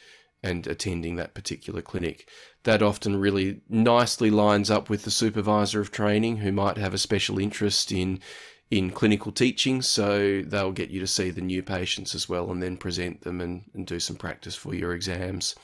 and 0.42 0.66
attending 0.68 1.16
that 1.16 1.34
particular 1.34 1.80
clinic. 1.80 2.28
That 2.64 2.82
often 2.82 3.16
really 3.16 3.62
nicely 3.68 4.30
lines 4.30 4.70
up 4.70 4.90
with 4.90 5.04
the 5.04 5.10
supervisor 5.10 5.80
of 5.80 5.90
training 5.90 6.36
who 6.36 6.52
might 6.52 6.76
have 6.76 6.92
a 6.92 6.98
special 6.98 7.38
interest 7.38 7.90
in 7.90 8.20
in 8.70 8.90
clinical 8.90 9.32
teaching, 9.32 9.80
so 9.80 10.42
they'll 10.42 10.72
get 10.72 10.90
you 10.90 11.00
to 11.00 11.06
see 11.06 11.30
the 11.30 11.40
new 11.40 11.62
patients 11.62 12.14
as 12.14 12.28
well 12.28 12.50
and 12.50 12.62
then 12.62 12.76
present 12.76 13.22
them 13.22 13.40
and, 13.40 13.62
and 13.72 13.86
do 13.86 13.98
some 13.98 14.16
practice 14.16 14.54
for 14.54 14.74
your 14.74 14.92
exams. 14.92 15.54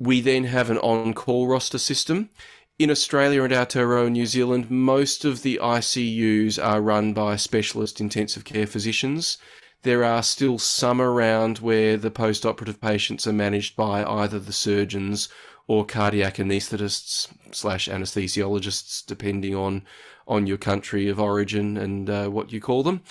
We 0.00 0.20
then 0.20 0.42
have 0.42 0.70
an 0.70 0.78
on 0.78 1.14
call 1.14 1.46
roster 1.46 1.78
system. 1.78 2.30
In 2.78 2.90
Australia 2.90 3.42
and 3.44 3.52
Aotearoa, 3.52 4.10
New 4.10 4.26
Zealand, 4.26 4.70
most 4.70 5.24
of 5.24 5.42
the 5.42 5.60
ICUs 5.62 6.62
are 6.62 6.80
run 6.80 7.12
by 7.12 7.36
specialist 7.36 8.00
intensive 8.00 8.44
care 8.44 8.66
physicians 8.66 9.38
there 9.84 10.02
are 10.02 10.22
still 10.22 10.58
some 10.58 11.00
around 11.00 11.58
where 11.58 11.96
the 11.96 12.10
post 12.10 12.44
operative 12.44 12.80
patients 12.80 13.26
are 13.26 13.32
managed 13.32 13.76
by 13.76 14.02
either 14.02 14.38
the 14.38 14.52
surgeons 14.52 15.28
or 15.66 15.84
cardiac 15.84 16.36
anaesthetists 16.36 17.28
slash 17.52 17.88
anesthesiologists, 17.88 19.06
depending 19.06 19.54
on 19.54 19.84
on 20.26 20.46
your 20.46 20.56
country 20.56 21.08
of 21.08 21.20
origin 21.20 21.76
and 21.76 22.08
uh, 22.08 22.26
what 22.28 22.50
you 22.50 22.60
call 22.60 22.82
them. 22.82 23.02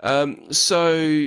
Um, 0.00 0.52
so 0.52 1.26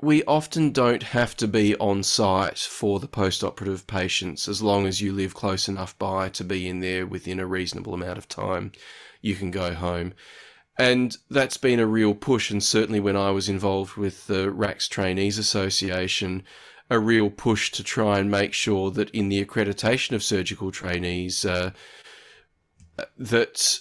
we 0.00 0.22
often 0.24 0.72
don't 0.72 1.02
have 1.02 1.36
to 1.36 1.48
be 1.48 1.74
on 1.76 2.02
site 2.02 2.58
for 2.58 3.00
the 3.00 3.08
post 3.08 3.42
operative 3.42 3.86
patients 3.86 4.48
as 4.48 4.62
long 4.62 4.86
as 4.86 5.00
you 5.00 5.12
live 5.12 5.34
close 5.34 5.68
enough 5.68 5.98
by 5.98 6.28
to 6.28 6.44
be 6.44 6.68
in 6.68 6.80
there 6.80 7.06
within 7.06 7.40
a 7.40 7.46
reasonable 7.46 7.94
amount 7.94 8.18
of 8.18 8.28
time. 8.28 8.72
You 9.22 9.34
can 9.34 9.50
go 9.50 9.74
home. 9.74 10.12
And 10.78 11.16
that's 11.30 11.56
been 11.56 11.80
a 11.80 11.86
real 11.86 12.14
push, 12.14 12.50
and 12.50 12.62
certainly 12.62 13.00
when 13.00 13.16
I 13.16 13.30
was 13.30 13.48
involved 13.48 13.96
with 13.96 14.26
the 14.26 14.50
RACS 14.50 14.88
Trainees 14.88 15.38
Association, 15.38 16.42
a 16.90 16.98
real 16.98 17.30
push 17.30 17.70
to 17.72 17.82
try 17.82 18.18
and 18.18 18.30
make 18.30 18.52
sure 18.52 18.90
that 18.90 19.08
in 19.10 19.30
the 19.30 19.42
accreditation 19.42 20.12
of 20.12 20.22
surgical 20.22 20.70
trainees, 20.70 21.46
uh, 21.46 21.70
that 23.16 23.80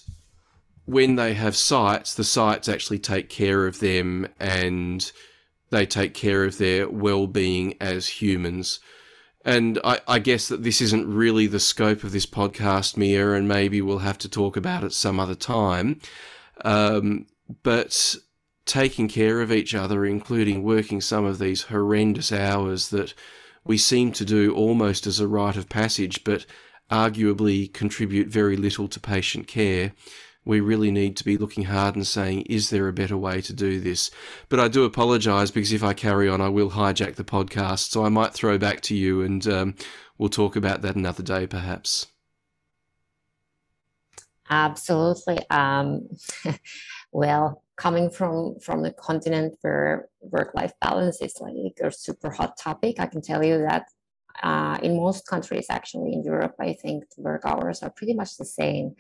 when 0.85 1.15
they 1.15 1.33
have 1.33 1.57
sites, 1.57 2.13
the 2.13 2.23
sites 2.23 2.69
actually 2.69 2.99
take 2.99 3.27
care 3.27 3.67
of 3.67 3.81
them 3.81 4.27
and 4.39 5.11
they 5.69 5.85
take 5.85 6.13
care 6.13 6.43
of 6.43 6.57
their 6.57 6.89
well-being 6.89 7.75
as 7.81 8.07
humans. 8.07 8.79
And 9.43 9.79
I, 9.83 9.99
I, 10.07 10.19
guess 10.19 10.47
that 10.47 10.63
this 10.63 10.81
isn't 10.81 11.07
really 11.07 11.45
the 11.45 11.59
scope 11.59 12.03
of 12.03 12.11
this 12.11 12.25
podcast, 12.25 12.97
Mia, 12.97 13.33
and 13.33 13.47
maybe 13.47 13.81
we'll 13.81 13.99
have 13.99 14.17
to 14.19 14.29
talk 14.29 14.57
about 14.57 14.83
it 14.83 14.93
some 14.93 15.19
other 15.19 15.35
time. 15.35 15.99
Um, 16.63 17.27
but 17.61 18.15
taking 18.65 19.07
care 19.07 19.41
of 19.41 19.51
each 19.51 19.75
other, 19.75 20.05
including 20.05 20.63
working 20.63 20.99
some 20.99 21.25
of 21.25 21.37
these 21.37 21.63
horrendous 21.63 22.31
hours 22.31 22.89
that 22.89 23.13
we 23.63 23.77
seem 23.77 24.11
to 24.13 24.25
do 24.25 24.53
almost 24.53 25.05
as 25.05 25.19
a 25.19 25.27
rite 25.27 25.57
of 25.57 25.69
passage, 25.69 26.23
but 26.23 26.45
arguably 26.89 27.71
contribute 27.71 28.27
very 28.27 28.57
little 28.57 28.87
to 28.87 28.99
patient 28.99 29.47
care. 29.47 29.93
We 30.45 30.59
really 30.59 30.91
need 30.91 31.17
to 31.17 31.25
be 31.25 31.37
looking 31.37 31.65
hard 31.65 31.95
and 31.95 32.05
saying, 32.05 32.43
is 32.43 32.69
there 32.69 32.87
a 32.87 32.93
better 32.93 33.17
way 33.17 33.41
to 33.41 33.53
do 33.53 33.79
this? 33.79 34.11
But 34.47 34.59
I 34.59 34.67
do 34.67 34.83
apologise 34.83 35.51
because 35.51 35.73
if 35.73 35.83
I 35.83 35.93
carry 35.93 36.29
on, 36.29 36.39
I 36.39 36.49
will 36.49 36.71
hijack 36.71 37.15
the 37.15 37.23
podcast. 37.23 37.89
So 37.91 38.05
I 38.05 38.09
might 38.09 38.33
throw 38.33 38.57
back 38.57 38.81
to 38.81 38.95
you 38.95 39.21
and 39.21 39.47
um, 39.47 39.75
we'll 40.17 40.29
talk 40.29 40.55
about 40.55 40.81
that 40.83 40.95
another 40.95 41.23
day, 41.23 41.47
perhaps. 41.47 42.07
Absolutely. 44.49 45.39
Um, 45.49 46.07
well, 47.11 47.63
coming 47.77 48.09
from 48.09 48.57
from 48.59 48.81
the 48.83 48.91
continent 48.91 49.57
where 49.61 50.07
work 50.21 50.53
life 50.53 50.73
balance 50.79 51.21
is 51.21 51.41
like 51.41 51.77
a 51.81 51.91
super 51.91 52.29
hot 52.29 52.57
topic, 52.57 52.99
I 52.99 53.07
can 53.07 53.21
tell 53.21 53.43
you 53.43 53.57
that 53.59 53.87
uh, 54.43 54.77
in 54.83 54.97
most 54.97 55.27
countries, 55.27 55.67
actually 55.69 56.13
in 56.13 56.23
Europe, 56.23 56.55
I 56.59 56.73
think 56.73 57.05
work 57.17 57.43
hours 57.45 57.81
are 57.81 57.89
pretty 57.89 58.13
much 58.13 58.37
the 58.37 58.45
same 58.45 58.95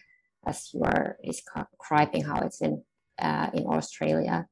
as 0.45 0.69
you 0.73 0.81
are 0.83 1.17
describing 1.23 2.23
how 2.23 2.39
it's 2.41 2.61
in 2.61 2.83
uh, 3.19 3.49
in 3.53 3.65
Australia. 3.65 4.47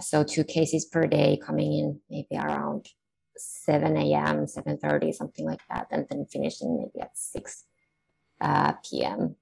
So 0.00 0.24
two 0.24 0.44
cases 0.44 0.86
per 0.86 1.06
day 1.06 1.38
coming 1.44 1.72
in 1.72 2.00
maybe 2.08 2.36
around 2.36 2.86
7 3.36 3.96
a.m., 3.96 4.46
7.30, 4.46 5.12
something 5.12 5.44
like 5.44 5.60
that, 5.68 5.88
and 5.90 6.06
then 6.08 6.26
finishing 6.32 6.76
maybe 6.78 7.02
at 7.02 7.16
6 7.16 7.64
uh, 8.40 8.72
p.m 8.88 9.36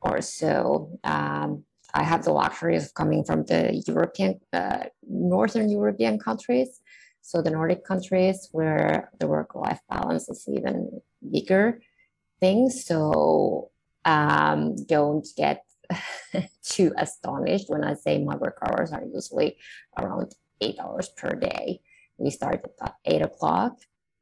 or 0.00 0.20
so. 0.20 0.98
Um, 1.04 1.64
I 1.92 2.04
have 2.04 2.24
the 2.24 2.32
luxury 2.32 2.76
of 2.76 2.94
coming 2.94 3.24
from 3.24 3.44
the 3.44 3.82
European, 3.86 4.40
uh, 4.52 4.84
Northern 5.08 5.68
European 5.68 6.18
countries. 6.18 6.80
So 7.22 7.42
the 7.42 7.50
Nordic 7.50 7.84
countries 7.84 8.48
where 8.52 9.10
the 9.18 9.26
work-life 9.26 9.80
balance 9.88 10.28
is 10.28 10.46
even 10.48 11.00
bigger 11.30 11.80
thing. 12.38 12.70
So 12.70 13.69
um, 14.04 14.76
don't 14.86 15.26
get 15.36 15.64
too 16.62 16.92
astonished 16.96 17.68
when 17.68 17.84
I 17.84 17.94
say 17.94 18.22
my 18.22 18.36
work 18.36 18.58
hours 18.62 18.92
are 18.92 19.04
usually 19.04 19.56
around 19.98 20.34
eight 20.60 20.78
hours 20.78 21.08
per 21.16 21.30
day. 21.30 21.80
We 22.18 22.30
start 22.30 22.64
at 22.82 22.94
eight 23.04 23.22
o'clock. 23.22 23.76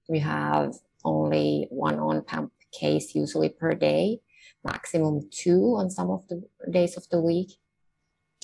We 0.08 0.20
have 0.20 0.74
only 1.04 1.66
one 1.70 1.98
on 1.98 2.22
pump 2.22 2.52
case 2.72 3.14
usually 3.14 3.48
per 3.48 3.74
day, 3.74 4.20
maximum 4.64 5.28
two 5.30 5.74
on 5.76 5.90
some 5.90 6.10
of 6.10 6.26
the 6.28 6.42
days 6.70 6.96
of 6.96 7.08
the 7.10 7.20
week. 7.20 7.52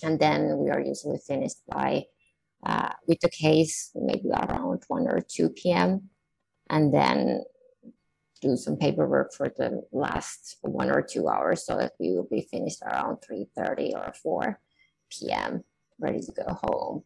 And 0.02 0.18
then 0.18 0.58
we 0.58 0.70
are 0.70 0.80
usually 0.80 1.18
finished 1.18 1.58
by 1.68 2.04
uh, 2.64 2.92
with 3.06 3.20
the 3.20 3.28
case 3.28 3.90
maybe 3.94 4.30
around 4.30 4.82
1 4.88 5.06
or 5.06 5.20
2 5.20 5.50
p.m. 5.50 6.08
and 6.70 6.92
then 6.92 7.44
do 8.44 8.56
some 8.56 8.76
paperwork 8.76 9.32
for 9.32 9.48
the 9.48 9.82
last 9.90 10.58
one 10.60 10.90
or 10.90 11.00
two 11.00 11.28
hours 11.28 11.64
so 11.64 11.76
that 11.76 11.92
we 11.98 12.10
will 12.10 12.28
be 12.30 12.46
finished 12.50 12.82
around 12.82 13.16
3.30 13.28 13.94
or 13.94 14.12
4 14.22 14.60
p.m. 15.10 15.64
ready 15.98 16.20
to 16.20 16.32
go 16.32 16.58
home. 16.62 17.02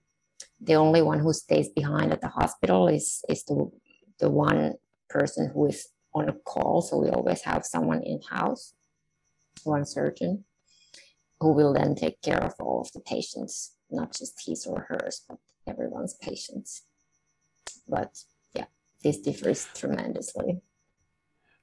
The 0.60 0.74
only 0.74 1.02
one 1.02 1.20
who 1.20 1.32
stays 1.32 1.68
behind 1.68 2.12
at 2.12 2.20
the 2.20 2.28
hospital 2.28 2.88
is, 2.88 3.24
is 3.28 3.44
the, 3.44 3.70
the 4.18 4.28
one 4.28 4.74
person 5.08 5.50
who 5.54 5.66
is 5.66 5.88
on 6.12 6.28
a 6.28 6.32
call. 6.32 6.82
So 6.82 6.98
we 6.98 7.08
always 7.10 7.42
have 7.42 7.64
someone 7.64 8.02
in 8.02 8.20
house, 8.22 8.74
one 9.62 9.86
surgeon, 9.86 10.44
who 11.40 11.52
will 11.52 11.72
then 11.72 11.94
take 11.94 12.20
care 12.20 12.42
of 12.42 12.54
all 12.58 12.80
of 12.80 12.92
the 12.92 13.00
patients, 13.00 13.74
not 13.90 14.12
just 14.12 14.42
his 14.44 14.66
or 14.66 14.86
hers, 14.88 15.22
but 15.28 15.38
everyone's 15.68 16.14
patients. 16.14 16.82
But 17.86 18.10
yeah, 18.54 18.66
this 19.04 19.18
differs 19.20 19.68
tremendously. 19.74 20.60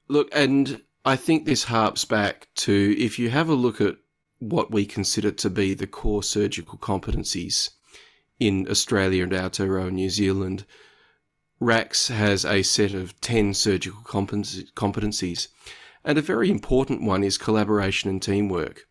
Look, 0.08 0.30
and 0.32 0.82
I 1.04 1.16
think 1.16 1.46
this 1.46 1.66
harps 1.66 2.06
back 2.06 2.48
to 2.56 2.96
if 2.98 3.18
you 3.18 3.30
have 3.30 3.50
a 3.50 3.56
look 3.56 3.82
at 3.82 3.98
what 4.40 4.72
we 4.72 4.86
consider 4.86 5.32
to 5.32 5.50
be 5.50 5.74
the 5.74 5.88
core 5.88 6.24
surgical 6.24 6.78
competencies 6.78 7.72
in 8.40 8.68
Australia 8.70 9.24
and 9.24 9.32
Aotearoa 9.32 9.92
New 9.92 10.10
Zealand, 10.10 10.66
RACS 11.60 12.10
has 12.10 12.46
a 12.46 12.64
set 12.64 12.94
of 12.94 13.20
10 13.22 13.54
surgical 13.54 14.02
competencies, 14.02 15.48
and 16.04 16.18
a 16.18 16.22
very 16.22 16.52
important 16.52 17.02
one 17.02 17.24
is 17.24 17.38
collaboration 17.38 18.10
and 18.10 18.22
teamwork. 18.22 18.86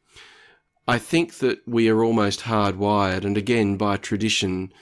I 0.88 0.98
think 0.98 1.35
that 1.38 1.61
we 1.66 1.88
are 1.88 2.03
almost 2.03 2.40
hardwired, 2.40 3.24
and 3.24 3.37
again 3.37 3.77
by 3.77 3.98
tradition, 3.98 4.72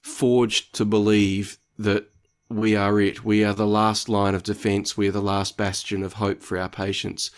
forged 0.00 0.74
to 0.74 0.84
believe 0.84 1.58
that 1.78 2.09
we 2.50 2.74
are 2.74 3.00
it. 3.00 3.24
We 3.24 3.44
are 3.44 3.54
the 3.54 3.66
last 3.66 4.08
line 4.08 4.34
of 4.34 4.42
defense. 4.42 4.96
We 4.96 5.08
are 5.08 5.12
the 5.12 5.22
last 5.22 5.56
bastion 5.56 6.02
of 6.02 6.14
hope 6.14 6.42
for 6.42 6.58
our 6.58 6.68
patients. 6.68 7.30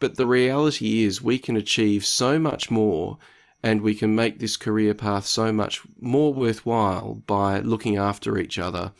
But 0.00 0.16
the 0.16 0.26
reality 0.26 1.04
is, 1.04 1.22
we 1.22 1.38
can 1.38 1.56
achieve 1.56 2.04
so 2.04 2.38
much 2.38 2.70
more 2.70 3.18
and 3.62 3.80
we 3.80 3.94
can 3.94 4.14
make 4.14 4.38
this 4.38 4.56
career 4.56 4.94
path 4.94 5.26
so 5.26 5.52
much 5.52 5.82
more 6.00 6.34
worthwhile 6.34 7.22
by 7.26 7.60
looking 7.60 7.96
after 7.96 8.36
each 8.38 8.58
other 8.58 8.92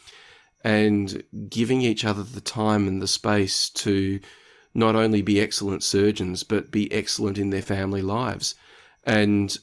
and 0.63 1.23
giving 1.49 1.83
each 1.83 2.05
other 2.05 2.23
the 2.23 2.41
time 2.41 2.89
and 2.89 3.03
the 3.03 3.09
space 3.09 3.69
to 3.69 4.21
not 4.73 4.97
only 4.97 5.21
be 5.21 5.41
excellent 5.41 5.83
surgeons, 5.83 6.43
but 6.45 6.71
be 6.71 6.91
excellent 6.93 7.39
in 7.39 7.51
their 7.51 7.63
family 7.63 8.01
lives. 8.03 8.55
And 9.05 9.57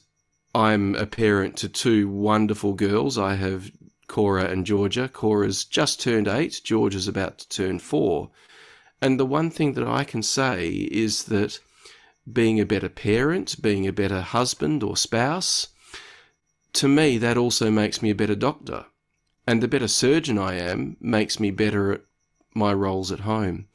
I'm 0.54 0.94
a 0.94 1.06
parent 1.06 1.56
to 1.58 1.68
two 1.68 2.08
wonderful 2.08 2.74
girls. 2.74 3.18
I 3.18 3.34
have 3.34 3.72
Cora 4.12 4.44
and 4.44 4.66
Georgia. 4.66 5.08
Cora's 5.08 5.64
just 5.64 5.98
turned 5.98 6.28
eight, 6.28 6.60
Georgia's 6.62 7.08
about 7.08 7.38
to 7.38 7.48
turn 7.48 7.78
four. 7.78 8.30
And 9.00 9.18
the 9.18 9.24
one 9.24 9.50
thing 9.50 9.72
that 9.72 9.88
I 9.88 10.04
can 10.04 10.22
say 10.22 10.68
is 10.68 11.24
that 11.24 11.60
being 12.30 12.60
a 12.60 12.66
better 12.66 12.90
parent, 12.90 13.62
being 13.62 13.86
a 13.86 13.92
better 13.92 14.20
husband 14.20 14.82
or 14.82 14.98
spouse, 14.98 15.68
to 16.74 16.88
me, 16.88 17.16
that 17.16 17.38
also 17.38 17.70
makes 17.70 18.02
me 18.02 18.10
a 18.10 18.14
better 18.14 18.34
doctor. 18.34 18.84
And 19.46 19.62
the 19.62 19.66
better 19.66 19.88
surgeon 19.88 20.36
I 20.36 20.56
am 20.56 20.98
makes 21.00 21.40
me 21.40 21.50
better 21.50 21.92
at 21.92 22.02
my 22.54 22.74
roles 22.74 23.10
at 23.10 23.20
home. 23.20 23.68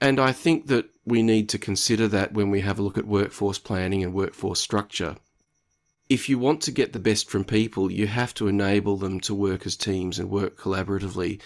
And 0.00 0.18
I 0.18 0.32
think 0.32 0.66
that 0.66 0.90
we 1.04 1.22
need 1.22 1.48
to 1.50 1.58
consider 1.58 2.08
that 2.08 2.32
when 2.34 2.50
we 2.50 2.62
have 2.62 2.80
a 2.80 2.82
look 2.82 2.98
at 2.98 3.06
workforce 3.06 3.60
planning 3.60 4.02
and 4.02 4.12
workforce 4.12 4.58
structure 4.58 5.18
if 6.08 6.28
you 6.28 6.38
want 6.38 6.60
to 6.62 6.70
get 6.70 6.92
the 6.92 6.98
best 6.98 7.30
from 7.30 7.44
people, 7.44 7.90
you 7.90 8.06
have 8.06 8.34
to 8.34 8.48
enable 8.48 8.96
them 8.96 9.20
to 9.20 9.34
work 9.34 9.66
as 9.66 9.76
teams 9.76 10.18
and 10.18 10.30
work 10.30 10.58
collaboratively 10.58 11.40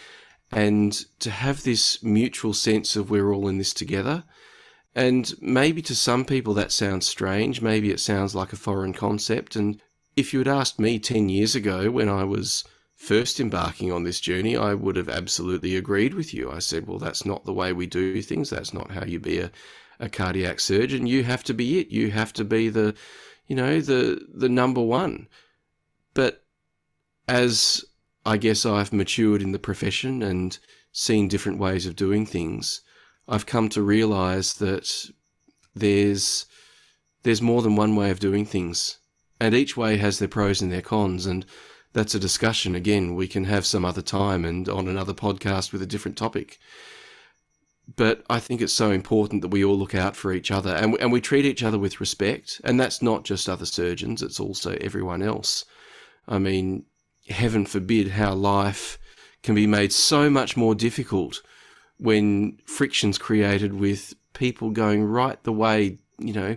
and 0.50 1.04
to 1.20 1.30
have 1.30 1.62
this 1.62 2.02
mutual 2.02 2.52
sense 2.52 2.96
of 2.96 3.10
we're 3.10 3.32
all 3.32 3.48
in 3.48 3.58
this 3.58 3.72
together. 3.72 4.24
And 4.94 5.32
maybe 5.40 5.82
to 5.82 5.94
some 5.94 6.24
people 6.24 6.54
that 6.54 6.72
sounds 6.72 7.06
strange. 7.06 7.60
Maybe 7.60 7.90
it 7.90 8.00
sounds 8.00 8.34
like 8.34 8.52
a 8.52 8.56
foreign 8.56 8.92
concept. 8.92 9.54
And 9.54 9.80
if 10.16 10.32
you 10.32 10.40
had 10.40 10.48
asked 10.48 10.80
me 10.80 10.98
10 10.98 11.28
years 11.28 11.54
ago 11.54 11.90
when 11.90 12.08
I 12.08 12.24
was 12.24 12.64
first 12.96 13.38
embarking 13.38 13.92
on 13.92 14.02
this 14.02 14.18
journey, 14.18 14.56
I 14.56 14.74
would 14.74 14.96
have 14.96 15.08
absolutely 15.08 15.76
agreed 15.76 16.14
with 16.14 16.34
you. 16.34 16.50
I 16.50 16.58
said, 16.58 16.88
well, 16.88 16.98
that's 16.98 17.24
not 17.24 17.44
the 17.44 17.52
way 17.52 17.72
we 17.72 17.86
do 17.86 18.20
things. 18.22 18.50
That's 18.50 18.74
not 18.74 18.90
how 18.90 19.04
you 19.04 19.20
be 19.20 19.38
a, 19.38 19.52
a 20.00 20.08
cardiac 20.08 20.58
surgeon. 20.58 21.06
You 21.06 21.22
have 21.22 21.44
to 21.44 21.54
be 21.54 21.78
it. 21.78 21.90
You 21.90 22.10
have 22.10 22.32
to 22.32 22.44
be 22.44 22.68
the, 22.68 22.96
you 23.48 23.56
know, 23.56 23.80
the 23.80 24.24
the 24.32 24.48
number 24.48 24.82
one. 24.82 25.26
But 26.14 26.44
as 27.26 27.84
I 28.24 28.36
guess 28.36 28.64
I've 28.64 28.92
matured 28.92 29.42
in 29.42 29.52
the 29.52 29.58
profession 29.58 30.22
and 30.22 30.56
seen 30.92 31.28
different 31.28 31.58
ways 31.58 31.86
of 31.86 31.96
doing 31.96 32.26
things, 32.26 32.82
I've 33.26 33.46
come 33.46 33.68
to 33.70 33.82
realize 33.82 34.54
that 34.54 35.10
there's 35.74 36.46
there's 37.22 37.42
more 37.42 37.62
than 37.62 37.74
one 37.74 37.96
way 37.96 38.10
of 38.10 38.20
doing 38.20 38.44
things, 38.44 38.98
and 39.40 39.54
each 39.54 39.76
way 39.76 39.96
has 39.96 40.18
their 40.18 40.28
pros 40.28 40.60
and 40.60 40.70
their 40.70 40.82
cons, 40.82 41.26
and 41.26 41.46
that's 41.94 42.14
a 42.14 42.20
discussion. 42.20 42.74
Again 42.74 43.14
we 43.14 43.26
can 43.26 43.44
have 43.44 43.64
some 43.64 43.84
other 43.84 44.02
time 44.02 44.44
and 44.44 44.68
on 44.68 44.88
another 44.88 45.14
podcast 45.14 45.72
with 45.72 45.82
a 45.82 45.86
different 45.86 46.18
topic 46.18 46.58
but 47.96 48.22
I 48.28 48.38
think 48.38 48.60
it's 48.60 48.72
so 48.72 48.90
important 48.90 49.42
that 49.42 49.48
we 49.48 49.64
all 49.64 49.78
look 49.78 49.94
out 49.94 50.14
for 50.14 50.32
each 50.32 50.50
other 50.50 50.74
and 50.74 50.96
and 51.00 51.10
we 51.10 51.20
treat 51.20 51.46
each 51.46 51.62
other 51.62 51.78
with 51.78 52.00
respect. 52.00 52.60
And 52.64 52.78
that's 52.78 53.00
not 53.00 53.24
just 53.24 53.48
other 53.48 53.66
surgeons, 53.66 54.22
it's 54.22 54.40
also 54.40 54.76
everyone 54.80 55.22
else. 55.22 55.64
I 56.26 56.38
mean, 56.38 56.84
heaven 57.28 57.64
forbid 57.64 58.08
how 58.08 58.34
life 58.34 58.98
can 59.42 59.54
be 59.54 59.66
made 59.66 59.92
so 59.92 60.28
much 60.28 60.56
more 60.56 60.74
difficult 60.74 61.42
when 61.98 62.58
friction's 62.66 63.18
created 63.18 63.74
with 63.74 64.14
people 64.34 64.70
going 64.70 65.04
right 65.04 65.42
the 65.42 65.52
way, 65.52 65.98
you 66.18 66.32
know, 66.32 66.56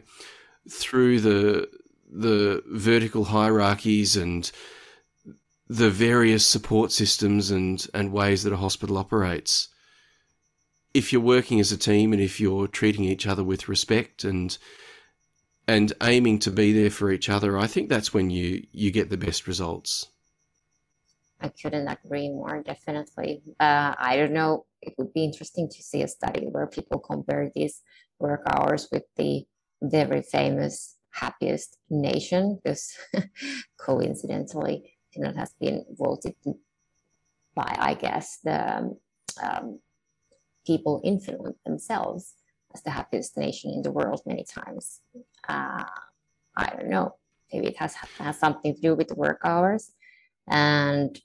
through 0.69 1.21
the 1.21 1.69
the 2.11 2.61
vertical 2.67 3.25
hierarchies 3.25 4.17
and 4.17 4.51
the 5.69 5.89
various 5.89 6.45
support 6.45 6.91
systems 6.91 7.49
and, 7.49 7.87
and 7.93 8.11
ways 8.11 8.43
that 8.43 8.51
a 8.51 8.57
hospital 8.57 8.97
operates 8.97 9.69
if 10.93 11.11
you're 11.11 11.21
working 11.21 11.59
as 11.59 11.71
a 11.71 11.77
team 11.77 12.13
and 12.13 12.21
if 12.21 12.39
you're 12.39 12.67
treating 12.67 13.05
each 13.05 13.27
other 13.27 13.43
with 13.43 13.67
respect 13.67 14.23
and 14.23 14.57
and 15.67 15.93
aiming 16.01 16.39
to 16.39 16.51
be 16.51 16.73
there 16.73 16.89
for 16.89 17.11
each 17.11 17.29
other, 17.29 17.57
I 17.57 17.67
think 17.67 17.87
that's 17.87 18.13
when 18.13 18.29
you 18.29 18.65
you 18.71 18.91
get 18.91 19.09
the 19.09 19.17
best 19.17 19.47
results. 19.47 20.07
I 21.39 21.49
couldn't 21.49 21.87
agree 21.87 22.29
more. 22.29 22.61
Definitely, 22.63 23.41
uh, 23.59 23.95
I 23.97 24.17
don't 24.17 24.33
know. 24.33 24.65
It 24.81 24.93
would 24.97 25.13
be 25.13 25.23
interesting 25.23 25.69
to 25.69 25.83
see 25.83 26.01
a 26.03 26.07
study 26.07 26.47
where 26.47 26.67
people 26.67 26.99
compare 26.99 27.51
these 27.55 27.81
work 28.19 28.43
hours 28.51 28.87
with 28.91 29.03
the 29.15 29.45
very 29.81 30.21
famous 30.21 30.97
happiest 31.11 31.77
nation, 31.89 32.59
because 32.63 32.95
coincidentally, 33.77 34.97
Finland 35.13 35.37
has 35.37 35.53
been 35.59 35.85
voted 35.91 36.35
by, 37.55 37.75
I 37.79 37.93
guess, 37.95 38.37
the 38.43 38.95
um, 39.41 39.79
people 40.65 41.01
in 41.03 41.19
Finland 41.19 41.55
themselves 41.65 42.33
as 42.73 42.81
the 42.83 42.91
happiest 42.91 43.37
nation 43.37 43.71
in 43.71 43.81
the 43.81 43.91
world 43.91 44.21
many 44.25 44.43
times. 44.43 45.01
Uh, 45.47 45.83
I 46.55 46.69
don't 46.75 46.89
know. 46.89 47.15
Maybe 47.51 47.67
it 47.67 47.77
has, 47.77 47.95
has 48.17 48.39
something 48.39 48.75
to 48.75 48.81
do 48.81 48.95
with 48.95 49.11
work 49.11 49.41
hours. 49.43 49.91
And 50.47 51.19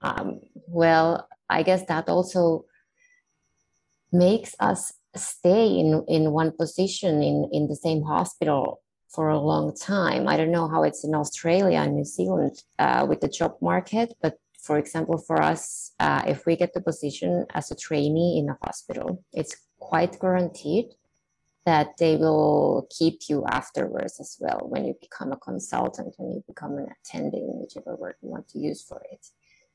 um, 0.00 0.40
well, 0.66 1.28
I 1.48 1.62
guess 1.62 1.84
that 1.86 2.08
also 2.08 2.64
makes 4.12 4.54
us 4.60 4.92
stay 5.14 5.78
in, 5.78 6.04
in 6.08 6.32
one 6.32 6.52
position 6.52 7.22
in, 7.22 7.48
in 7.52 7.68
the 7.68 7.76
same 7.76 8.02
hospital 8.02 8.80
for 9.08 9.28
a 9.28 9.38
long 9.38 9.74
time. 9.74 10.28
I 10.28 10.36
don't 10.36 10.50
know 10.50 10.68
how 10.68 10.82
it's 10.82 11.04
in 11.04 11.14
Australia 11.14 11.78
and 11.78 11.94
New 11.94 12.04
Zealand 12.04 12.62
uh, 12.78 13.06
with 13.08 13.20
the 13.20 13.28
job 13.28 13.56
market, 13.60 14.14
but 14.20 14.38
for 14.60 14.78
example, 14.78 15.18
for 15.18 15.40
us, 15.40 15.92
uh, 16.00 16.22
if 16.26 16.44
we 16.44 16.56
get 16.56 16.74
the 16.74 16.80
position 16.80 17.46
as 17.54 17.70
a 17.70 17.76
trainee 17.76 18.38
in 18.38 18.48
a 18.48 18.58
hospital, 18.62 19.22
it's 19.32 19.56
quite 19.78 20.18
guaranteed 20.20 20.86
that 21.64 21.96
they 21.98 22.16
will 22.16 22.88
keep 22.90 23.28
you 23.28 23.44
afterwards 23.46 24.18
as 24.20 24.36
well 24.40 24.66
when 24.68 24.84
you 24.86 24.94
become 25.00 25.32
a 25.32 25.36
consultant, 25.36 26.14
when 26.16 26.32
you 26.32 26.44
become 26.46 26.78
an 26.78 26.88
attending, 27.00 27.46
whichever 27.60 27.94
word 27.94 28.14
you 28.22 28.28
want 28.30 28.48
to 28.48 28.58
use 28.58 28.82
for 28.82 29.02
it. 29.12 29.26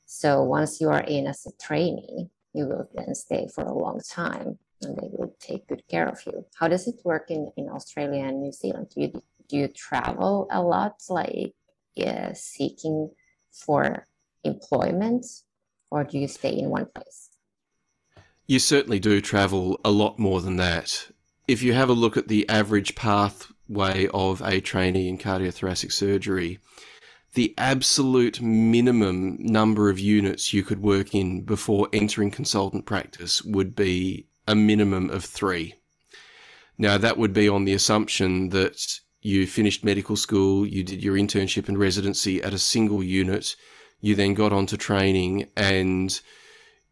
So 0.06 0.44
once 0.44 0.82
you 0.82 0.90
are 0.90 1.04
in 1.04 1.28
as 1.28 1.46
a 1.46 1.52
trainee, 1.62 2.30
you 2.54 2.68
will 2.68 2.90
then 2.94 3.16
stay 3.16 3.48
for 3.54 3.64
a 3.64 3.74
long 3.74 4.02
time. 4.02 4.58
and 4.82 4.98
they 4.98 5.10
will 5.12 5.34
take 5.40 5.68
good 5.68 5.84
care 5.88 6.08
of 6.10 6.20
you. 6.26 6.46
How 6.60 6.68
does 6.68 6.88
it 6.88 7.00
work 7.06 7.32
in, 7.32 7.52
in 7.56 7.70
Australia 7.70 8.26
and 8.26 8.42
New 8.42 8.52
Zealand? 8.52 8.88
Do 8.94 9.02
you 9.02 9.10
do 9.48 9.58
you 9.58 9.68
travel 9.68 10.48
a 10.52 10.62
lot, 10.62 10.96
like 11.10 11.54
yeah, 11.96 12.34
seeking 12.34 13.12
for 13.52 14.06
employment, 14.44 15.26
or 15.92 16.04
do 16.04 16.18
you 16.18 16.28
stay 16.28 16.58
in 16.58 16.70
one 16.70 16.88
place? 16.94 17.30
You 18.48 18.60
certainly 18.60 19.00
do 19.00 19.22
travel 19.22 19.80
a 19.86 19.92
lot 19.92 20.20
more 20.20 20.42
than 20.42 20.58
that. 20.58 21.08
If 21.48 21.62
you 21.62 21.74
have 21.74 21.90
a 21.90 21.94
look 21.94 22.18
at 22.18 22.28
the 22.28 22.48
average 22.50 22.96
pathway 22.96 24.08
of 24.14 24.42
a 24.42 24.60
trainee 24.62 25.08
in 25.08 25.18
cardiothoracic 25.18 25.92
surgery, 25.92 26.60
the 27.34 27.54
absolute 27.58 28.42
minimum 28.42 29.38
number 29.40 29.90
of 29.90 30.00
units 30.00 30.54
you 30.54 30.64
could 30.64 30.82
work 30.82 31.16
in 31.16 31.42
before 31.42 31.90
entering 31.92 32.32
consultant 32.32 32.86
practice 32.86 33.42
would 33.44 33.76
be 33.76 34.28
a 34.48 34.56
minimum 34.56 35.10
of 35.10 35.26
three. 35.26 35.76
Now, 36.78 36.98
that 36.98 37.18
would 37.18 37.34
be 37.34 37.48
on 37.48 37.66
the 37.66 37.74
assumption 37.74 38.50
that 38.50 39.00
you 39.22 39.48
finished 39.48 39.84
medical 39.84 40.16
school, 40.16 40.68
you 40.68 40.84
did 40.84 41.04
your 41.04 41.16
internship 41.16 41.70
and 41.70 41.78
residency 41.78 42.44
at 42.44 42.54
a 42.54 42.60
single 42.60 43.02
unit, 43.02 43.56
you 44.04 44.16
then 44.16 44.34
got 44.34 44.52
on 44.52 44.66
to 44.68 44.78
training, 44.78 45.48
and 45.56 46.20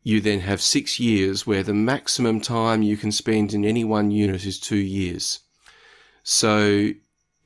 you 0.01 0.21
then 0.21 0.39
have 0.39 0.61
six 0.61 0.97
years 0.97 1.45
where 1.45 1.61
the 1.61 1.73
maximum 1.73 2.39
time 2.39 2.81
you 2.81 2.95
can 2.95 3.11
spend 3.11 3.53
in 3.53 3.65
any 3.65 3.83
one 3.83 4.09
unit 4.09 4.45
is 4.45 4.59
two 4.59 4.77
years. 4.77 5.41
So 6.23 6.89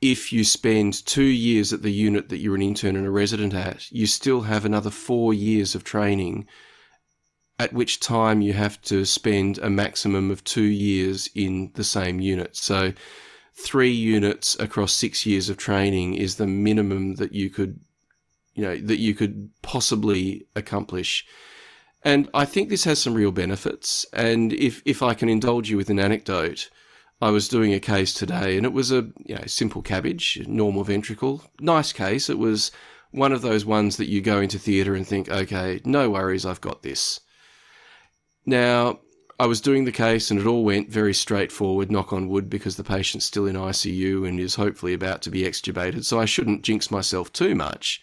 if 0.00 0.32
you 0.32 0.44
spend 0.44 1.04
two 1.04 1.24
years 1.24 1.72
at 1.72 1.82
the 1.82 1.92
unit 1.92 2.28
that 2.28 2.38
you're 2.38 2.54
an 2.54 2.62
intern 2.62 2.94
and 2.94 3.06
a 3.06 3.10
resident 3.10 3.54
at, 3.54 3.90
you 3.90 4.06
still 4.06 4.42
have 4.42 4.64
another 4.64 4.90
four 4.90 5.34
years 5.34 5.74
of 5.74 5.82
training, 5.82 6.46
at 7.58 7.72
which 7.72 7.98
time 7.98 8.40
you 8.42 8.52
have 8.52 8.80
to 8.82 9.04
spend 9.04 9.58
a 9.58 9.68
maximum 9.68 10.30
of 10.30 10.44
two 10.44 10.62
years 10.62 11.28
in 11.34 11.72
the 11.74 11.84
same 11.84 12.20
unit. 12.20 12.56
So 12.56 12.92
three 13.58 13.90
units 13.90 14.56
across 14.60 14.92
six 14.92 15.26
years 15.26 15.48
of 15.48 15.56
training 15.56 16.14
is 16.14 16.36
the 16.36 16.46
minimum 16.46 17.16
that 17.16 17.32
you 17.32 17.50
could, 17.50 17.80
you 18.56 18.62
know, 18.62 18.76
that 18.76 18.98
you 18.98 19.14
could 19.14 19.50
possibly 19.62 20.46
accomplish. 20.56 21.24
And 22.02 22.28
I 22.34 22.44
think 22.44 22.68
this 22.68 22.84
has 22.84 23.00
some 23.00 23.14
real 23.14 23.32
benefits. 23.32 24.06
And 24.12 24.52
if, 24.54 24.82
if 24.84 25.02
I 25.02 25.14
can 25.14 25.28
indulge 25.28 25.70
you 25.70 25.76
with 25.76 25.90
an 25.90 26.00
anecdote, 26.00 26.70
I 27.20 27.30
was 27.30 27.48
doing 27.48 27.72
a 27.72 27.80
case 27.80 28.12
today 28.12 28.56
and 28.56 28.66
it 28.66 28.72
was 28.72 28.90
a 28.90 29.08
you 29.24 29.34
know, 29.34 29.44
simple 29.46 29.82
CABG, 29.82 30.46
normal 30.46 30.84
ventricle, 30.84 31.42
nice 31.60 31.92
case. 31.92 32.28
It 32.28 32.38
was 32.38 32.72
one 33.10 33.32
of 33.32 33.42
those 33.42 33.64
ones 33.64 33.98
that 33.98 34.08
you 34.08 34.20
go 34.20 34.40
into 34.40 34.58
theatre 34.58 34.94
and 34.94 35.06
think, 35.06 35.28
okay, 35.28 35.80
no 35.84 36.10
worries, 36.10 36.44
I've 36.44 36.60
got 36.60 36.82
this. 36.82 37.20
Now, 38.44 39.00
I 39.38 39.46
was 39.46 39.60
doing 39.60 39.84
the 39.84 39.92
case 39.92 40.30
and 40.30 40.40
it 40.40 40.46
all 40.46 40.64
went 40.64 40.88
very 40.88 41.12
straightforward, 41.12 41.90
knock 41.90 42.12
on 42.12 42.28
wood, 42.28 42.48
because 42.48 42.76
the 42.76 42.84
patient's 42.84 43.26
still 43.26 43.46
in 43.46 43.56
ICU 43.56 44.26
and 44.26 44.40
is 44.40 44.54
hopefully 44.54 44.94
about 44.94 45.20
to 45.22 45.30
be 45.30 45.42
extubated, 45.42 46.04
so 46.04 46.18
I 46.18 46.24
shouldn't 46.24 46.62
jinx 46.62 46.90
myself 46.90 47.32
too 47.32 47.54
much. 47.54 48.02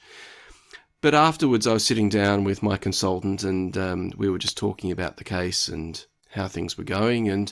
But 1.04 1.14
afterwards, 1.14 1.68
I 1.68 1.74
was 1.74 1.86
sitting 1.86 2.08
down 2.08 2.46
with 2.46 2.64
my 2.64 2.78
consultant 2.78 3.44
and 3.44 3.78
um, 3.78 4.12
we 4.16 4.30
were 4.30 4.38
just 4.38 4.58
talking 4.58 4.90
about 4.90 5.18
the 5.18 5.26
case 5.26 5.68
and 5.68 6.02
how 6.30 6.48
things 6.48 6.78
were 6.78 6.86
going. 6.86 7.28
And 7.28 7.52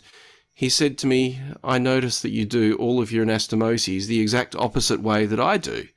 he 0.54 0.70
said 0.70 0.98
to 1.00 1.08
me, 1.08 1.38
I 1.62 1.78
notice 1.78 2.22
that 2.22 2.30
you 2.30 2.46
do 2.46 2.78
all 2.78 3.02
of 3.02 3.12
your 3.12 3.26
anastomoses 3.26 4.06
the 4.06 4.22
exact 4.22 4.56
opposite 4.56 5.02
way 5.02 5.26
that 5.26 5.42
I 5.42 5.58
do. 5.58 5.90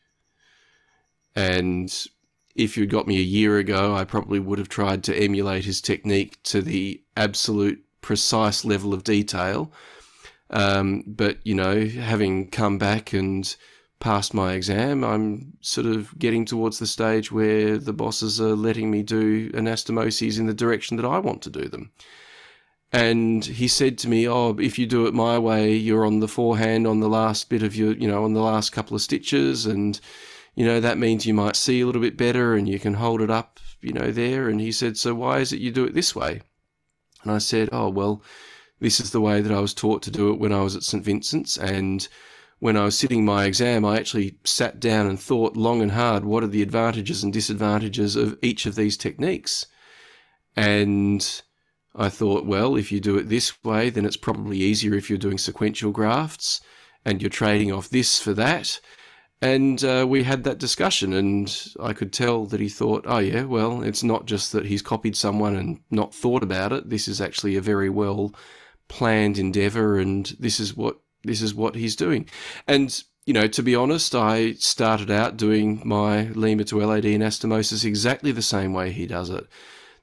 And 1.37 1.95
if 2.57 2.77
you'd 2.77 2.91
got 2.91 3.07
me 3.07 3.19
a 3.19 3.23
year 3.39 3.59
ago, 3.59 3.95
I 3.95 4.03
probably 4.03 4.41
would 4.41 4.59
have 4.59 4.69
tried 4.69 5.05
to 5.05 5.17
emulate 5.17 5.65
his 5.65 5.81
technique 5.81 6.43
to 6.43 6.61
the 6.61 7.05
absolute 7.17 7.85
precise 8.01 8.65
level 8.65 8.93
of 8.93 9.05
detail. 9.05 9.73
Um, 10.51 11.05
but, 11.07 11.39
you 11.45 11.55
know, 11.55 11.87
having 11.87 12.51
come 12.51 12.79
back 12.79 13.13
and 13.13 13.55
passed 14.05 14.35
my 14.35 14.53
exam, 14.53 15.03
I'm 15.03 15.55
sort 15.63 15.87
of 15.87 16.19
getting 16.19 16.45
towards 16.45 16.79
the 16.79 16.87
stage 16.87 17.33
where 17.33 17.79
the 17.79 17.95
bosses 17.95 18.39
are 18.39 18.55
letting 18.55 18.91
me 18.91 19.03
do 19.03 19.51
anastomoses 19.53 20.39
in 20.39 20.45
the 20.45 20.53
direction 20.53 20.99
that 20.99 21.07
I 21.07 21.19
want 21.21 21.41
to 21.45 21.51
do 21.51 21.71
them. 21.71 21.91
And 22.93 23.43
he 23.43 23.67
said 23.67 23.97
to 23.99 24.09
me, 24.11 24.29
"Oh, 24.29 24.55
if 24.59 24.79
you 24.79 24.85
do 24.85 25.07
it 25.07 25.15
my 25.15 25.39
way, 25.39 25.73
you're 25.75 26.05
on 26.05 26.21
the 26.21 26.29
forehand 26.29 26.87
on 26.87 27.01
the 27.01 27.09
last 27.09 27.49
bit 27.49 27.63
of 27.63 27.75
your, 27.75 27.95
you 27.95 28.07
know, 28.07 28.25
on 28.25 28.35
the 28.35 28.43
last 28.43 28.73
couple 28.73 28.95
of 28.95 29.01
stitches, 29.01 29.65
and 29.65 29.99
you 30.55 30.67
know, 30.67 30.81
that 30.81 30.99
means 30.99 31.25
you 31.25 31.33
might 31.33 31.57
see 31.57 31.81
a 31.81 31.87
little 31.87 32.03
bit 32.03 32.19
better 32.19 32.55
and 32.55 32.69
you 32.69 32.79
can 32.79 32.93
hold 32.93 33.23
it 33.23 33.31
up, 33.31 33.59
you 33.81 33.95
know, 33.95 34.11
there. 34.13 34.51
And 34.51 34.61
he 34.61 34.71
said, 34.71 34.99
So 34.99 35.15
why 35.15 35.39
is 35.39 35.51
it 35.51 35.61
you 35.61 35.73
do 35.73 35.87
it 35.87 35.95
this 35.95 36.15
way? 36.15 36.43
And 37.23 37.33
I 37.33 37.39
said, 37.39 37.71
Oh, 37.73 37.89
well, 37.89 38.23
this 38.81 39.01
is 39.01 39.13
the 39.13 39.23
way 39.23 39.41
that 39.41 39.51
I 39.51 39.61
was 39.61 39.73
taught 39.73 40.03
to 40.03 40.11
do 40.11 40.31
it 40.31 40.39
when 40.39 40.53
I 40.53 40.61
was 40.61 40.77
at 40.77 40.83
St. 40.83 41.03
Vincent's. 41.03 41.57
And 41.57 42.07
when 42.59 42.77
I 42.77 42.85
was 42.85 42.99
sitting 42.99 43.25
my 43.25 43.45
exam, 43.45 43.85
I 43.85 43.97
actually 43.99 44.39
sat 44.45 44.81
down 44.81 45.07
and 45.07 45.21
thought 45.21 45.57
long 45.57 45.83
and 45.83 45.93
hard 45.93 46.25
what 46.25 46.43
are 46.43 46.49
the 46.49 46.63
advantages 46.63 47.23
and 47.23 47.33
disadvantages 47.33 48.17
of 48.17 48.39
each 48.43 48.67
of 48.67 48.75
these 48.75 48.97
techniques. 48.97 49.67
And 50.57 51.43
I 51.95 52.09
thought, 52.09 52.47
well, 52.47 52.77
if 52.77 52.91
you 52.91 53.01
do 53.01 53.17
it 53.17 53.29
this 53.29 53.63
way, 53.65 53.91
then 53.91 54.05
it's 54.05 54.17
probably 54.17 54.59
easier 54.59 54.95
if 54.95 55.09
you're 55.09 55.19
doing 55.19 55.39
sequential 55.39 55.93
grafts 55.93 56.61
and 57.05 57.21
you're 57.21 57.29
trading 57.29 57.73
off 57.73 57.91
this 57.91 58.21
for 58.21 58.33
that. 58.35 58.81
And 59.43 59.85
uh, 59.85 60.07
we 60.09 60.23
had 60.23 60.45
that 60.45 60.59
discussion, 60.59 61.13
and 61.13 61.55
I 61.79 61.93
could 61.93 62.15
tell 62.15 62.47
that 62.47 62.61
he 62.61 62.69
thought, 62.69 63.05
oh, 63.07 63.19
yeah, 63.19 63.43
well, 63.43 63.83
it's 63.83 64.03
not 64.03 64.25
just 64.25 64.53
that 64.53 64.65
he's 64.65 64.81
copied 64.81 65.17
someone 65.17 65.55
and 65.55 65.81
not 65.91 66.15
thought 66.15 66.43
about 66.43 66.73
it. 66.73 66.89
This 66.89 67.09
is 67.09 67.21
actually 67.21 67.57
a 67.57 67.61
very 67.61 67.91
well 67.91 68.35
planned 68.89 69.37
endeavor, 69.37 69.99
and 69.99 70.35
this 70.39 70.59
is 70.59 70.75
what 70.75 70.99
this 71.25 71.43
is 71.43 71.55
what 71.55 71.75
he's 71.75 71.97
doing. 71.97 72.29
And 72.67 73.03
you 73.27 73.33
know, 73.33 73.47
to 73.47 73.63
be 73.63 73.75
honest, 73.75 74.15
I 74.15 74.53
started 74.55 75.11
out 75.11 75.39
doing 75.39 75.81
my 75.85 76.25
LIMA 76.35 76.65
to 76.65 76.85
LAD 76.85 77.05
anastomosis 77.05 77.85
exactly 77.85 78.33
the 78.33 78.43
same 78.43 78.75
way 78.75 78.93
he 78.93 79.07
does 79.07 79.31
it. 79.31 79.47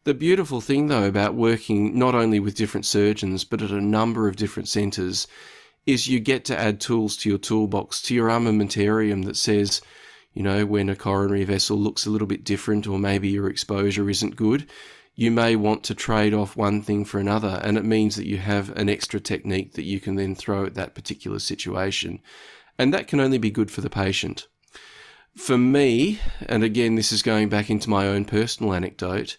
The 0.04 0.16
beautiful 0.16 0.62
thing, 0.62 0.88
though, 0.88 1.06
about 1.06 1.36
working 1.36 1.98
not 1.98 2.16
only 2.16 2.40
with 2.40 2.56
different 2.56 2.88
surgeons, 2.88 3.44
but 3.44 3.62
at 3.62 3.70
a 3.70 3.80
number 3.80 4.28
of 4.28 4.36
different 4.36 4.68
centres 4.68 5.28
is 5.86 6.08
you 6.08 6.20
get 6.20 6.46
to 6.46 6.58
add 6.60 6.80
tools 6.80 7.16
to 7.18 7.30
your 7.30 7.38
toolbox, 7.38 8.02
to 8.04 8.16
your 8.16 8.30
armamentarium 8.30 9.26
that 9.26 9.38
says, 9.38 9.82
you 10.34 10.42
know, 10.42 10.66
when 10.66 10.90
a 10.90 10.96
coronary 10.96 11.44
vessel 11.44 11.78
looks 11.78 12.08
a 12.08 12.10
little 12.10 12.28
bit 12.28 12.44
different 12.44 12.88
or 12.88 12.98
maybe 12.98 13.30
your 13.30 13.48
exposure 13.48 14.10
isn't 14.10 14.36
good, 14.36 14.68
you 15.22 15.30
may 15.30 15.56
want 15.56 15.84
to 15.84 15.94
trade 15.94 16.34
off 16.34 16.58
one 16.58 16.82
thing 16.82 17.06
for 17.06 17.20
another. 17.20 17.62
And 17.64 17.78
it 17.78 17.86
means 17.86 18.16
that 18.16 18.26
you 18.26 18.38
have 18.38 18.76
an 18.76 18.90
extra 18.90 19.20
technique 19.20 19.74
that 19.74 19.86
you 19.86 20.00
can 20.00 20.16
then 20.16 20.34
throw 20.34 20.66
at 20.66 20.74
that 20.74 20.96
particular 20.96 21.38
situation. 21.38 22.22
And 22.80 22.92
that 22.92 23.08
can 23.08 23.20
only 23.20 23.38
be 23.38 23.52
good 23.52 23.70
for 23.70 23.82
the 23.82 23.90
patient. 23.90 24.48
For 25.38 25.60
me, 25.60 26.20
and 26.48 26.64
again, 26.64 26.96
this 26.96 27.12
is 27.12 27.22
going 27.22 27.50
back 27.50 27.70
into 27.70 27.88
my 27.88 28.08
own 28.08 28.26
personal 28.26 28.74
anecdote, 28.74 29.38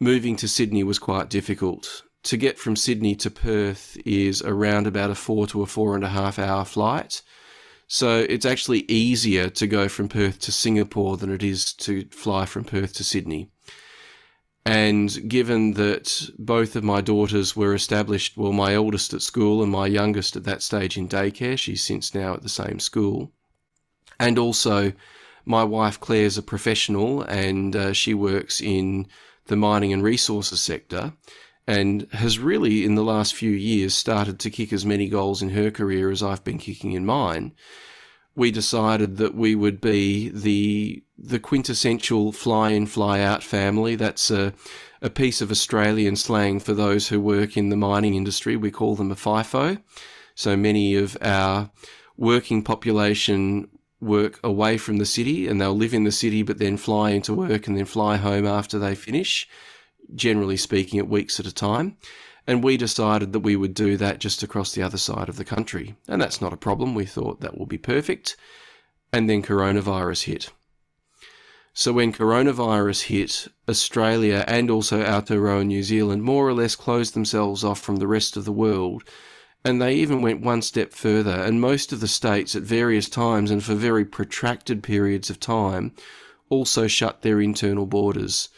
moving 0.00 0.34
to 0.34 0.48
Sydney 0.48 0.82
was 0.82 0.98
quite 0.98 1.30
difficult 1.30 2.02
to 2.24 2.36
get 2.36 2.58
from 2.58 2.74
Sydney 2.74 3.14
to 3.16 3.30
Perth 3.30 3.96
is 4.04 4.42
around 4.42 4.88
about 4.88 5.10
a 5.10 5.14
four 5.14 5.46
to 5.46 5.62
a 5.62 5.66
four 5.66 5.94
and 5.94 6.02
a 6.02 6.08
half 6.08 6.40
hour 6.40 6.64
flight. 6.64 7.22
So 7.86 8.26
it's 8.28 8.44
actually 8.44 8.80
easier 8.88 9.48
to 9.48 9.66
go 9.68 9.88
from 9.88 10.08
Perth 10.08 10.40
to 10.40 10.52
Singapore 10.52 11.16
than 11.16 11.30
it 11.30 11.44
is 11.44 11.72
to 11.74 12.04
fly 12.10 12.46
from 12.46 12.64
Perth 12.64 12.94
to 12.94 13.04
Sydney. 13.04 13.50
And 14.68 15.30
given 15.30 15.72
that 15.72 16.28
both 16.38 16.76
of 16.76 16.84
my 16.84 17.00
daughters 17.00 17.56
were 17.56 17.72
established, 17.72 18.36
well, 18.36 18.52
my 18.52 18.74
eldest 18.74 19.14
at 19.14 19.22
school 19.22 19.62
and 19.62 19.72
my 19.72 19.86
youngest 19.86 20.36
at 20.36 20.44
that 20.44 20.62
stage 20.62 20.98
in 20.98 21.08
daycare, 21.08 21.58
she's 21.58 21.82
since 21.82 22.14
now 22.14 22.34
at 22.34 22.42
the 22.42 22.50
same 22.50 22.78
school. 22.78 23.32
And 24.20 24.38
also, 24.38 24.92
my 25.46 25.64
wife 25.64 25.98
Claire's 25.98 26.36
a 26.36 26.42
professional 26.42 27.22
and 27.22 27.74
uh, 27.74 27.94
she 27.94 28.12
works 28.12 28.60
in 28.60 29.06
the 29.46 29.56
mining 29.56 29.94
and 29.94 30.02
resources 30.02 30.60
sector 30.60 31.14
and 31.66 32.06
has 32.12 32.38
really, 32.38 32.84
in 32.84 32.94
the 32.94 33.02
last 33.02 33.34
few 33.34 33.52
years, 33.52 33.94
started 33.94 34.38
to 34.40 34.50
kick 34.50 34.70
as 34.74 34.84
many 34.84 35.08
goals 35.08 35.40
in 35.40 35.48
her 35.48 35.70
career 35.70 36.10
as 36.10 36.22
I've 36.22 36.44
been 36.44 36.58
kicking 36.58 36.92
in 36.92 37.06
mine. 37.06 37.54
We 38.38 38.52
decided 38.52 39.16
that 39.16 39.34
we 39.34 39.54
would 39.54 39.80
be 39.80 40.28
the 40.28 41.02
the 41.18 41.40
quintessential 41.40 42.30
fly 42.30 42.70
in, 42.70 42.86
fly 42.86 43.20
out 43.20 43.42
family. 43.42 43.96
That's 43.96 44.30
a, 44.30 44.54
a 45.02 45.10
piece 45.10 45.40
of 45.40 45.50
Australian 45.50 46.14
slang 46.14 46.60
for 46.60 46.72
those 46.72 47.08
who 47.08 47.20
work 47.20 47.56
in 47.56 47.70
the 47.70 47.76
mining 47.76 48.14
industry. 48.14 48.54
We 48.54 48.70
call 48.70 48.94
them 48.94 49.10
a 49.10 49.16
FIFO. 49.16 49.82
So 50.36 50.56
many 50.56 50.94
of 50.94 51.18
our 51.20 51.72
working 52.16 52.62
population 52.62 53.68
work 54.00 54.38
away 54.44 54.78
from 54.78 54.98
the 54.98 55.06
city 55.06 55.48
and 55.48 55.60
they'll 55.60 55.74
live 55.74 55.92
in 55.92 56.04
the 56.04 56.12
city 56.12 56.44
but 56.44 56.58
then 56.58 56.76
fly 56.76 57.10
into 57.10 57.34
work 57.34 57.66
and 57.66 57.76
then 57.76 57.84
fly 57.84 58.16
home 58.16 58.46
after 58.46 58.78
they 58.78 58.94
finish 58.94 59.48
generally 60.14 60.56
speaking, 60.56 60.98
at 60.98 61.08
weeks 61.08 61.38
at 61.40 61.46
a 61.46 61.54
time. 61.54 61.96
And 62.48 62.64
we 62.64 62.78
decided 62.78 63.34
that 63.34 63.40
we 63.40 63.56
would 63.56 63.74
do 63.74 63.98
that 63.98 64.20
just 64.20 64.42
across 64.42 64.72
the 64.72 64.82
other 64.82 64.96
side 64.96 65.28
of 65.28 65.36
the 65.36 65.44
country. 65.44 65.96
And 66.08 66.20
that's 66.20 66.40
not 66.40 66.54
a 66.54 66.56
problem. 66.56 66.94
We 66.94 67.04
thought 67.04 67.40
that 67.40 67.58
will 67.58 67.66
be 67.66 67.76
perfect. 67.76 68.36
And 69.12 69.28
then 69.28 69.42
coronavirus 69.42 70.24
hit. 70.24 70.50
So 71.74 71.92
when 71.92 72.10
coronavirus 72.10 73.02
hit, 73.02 73.48
Australia 73.68 74.46
and 74.48 74.70
also 74.70 75.04
Aotearoa 75.04 75.66
New 75.66 75.82
Zealand 75.82 76.22
more 76.22 76.48
or 76.48 76.54
less 76.54 76.74
closed 76.74 77.12
themselves 77.12 77.62
off 77.62 77.80
from 77.80 77.96
the 77.96 78.06
rest 78.06 78.34
of 78.34 78.46
the 78.46 78.50
world. 78.50 79.04
And 79.62 79.80
they 79.80 79.94
even 79.96 80.22
went 80.22 80.40
one 80.40 80.62
step 80.62 80.94
further, 80.94 81.42
and 81.42 81.60
most 81.60 81.92
of 81.92 82.00
the 82.00 82.08
states 82.08 82.56
at 82.56 82.62
various 82.62 83.10
times 83.10 83.50
and 83.50 83.62
for 83.62 83.74
very 83.74 84.06
protracted 84.06 84.82
periods 84.82 85.28
of 85.28 85.38
time 85.38 85.92
also 86.48 86.86
shut 86.86 87.20
their 87.20 87.42
internal 87.42 87.84
borders. 87.84 88.48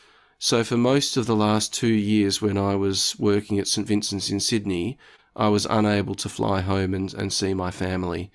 So 0.41 0.65
for 0.65 0.77
most 0.77 1.17
of 1.17 1.27
the 1.27 1.37
last 1.37 1.73
two 1.73 1.87
years 1.87 2.43
when 2.43 2.59
I 2.59 2.75
was 2.75 3.15
working 3.19 3.61
at 3.61 3.69
St 3.69 3.87
Vincent's 3.87 4.31
in 4.31 4.41
Sydney, 4.41 4.99
I 5.37 5.47
was 5.49 5.67
unable 5.71 6.17
to 6.17 6.29
fly 6.29 6.61
home 6.61 6.93
and, 6.93 7.15
and 7.15 7.33
see 7.33 7.55
my 7.55 7.71
family 7.71 8.33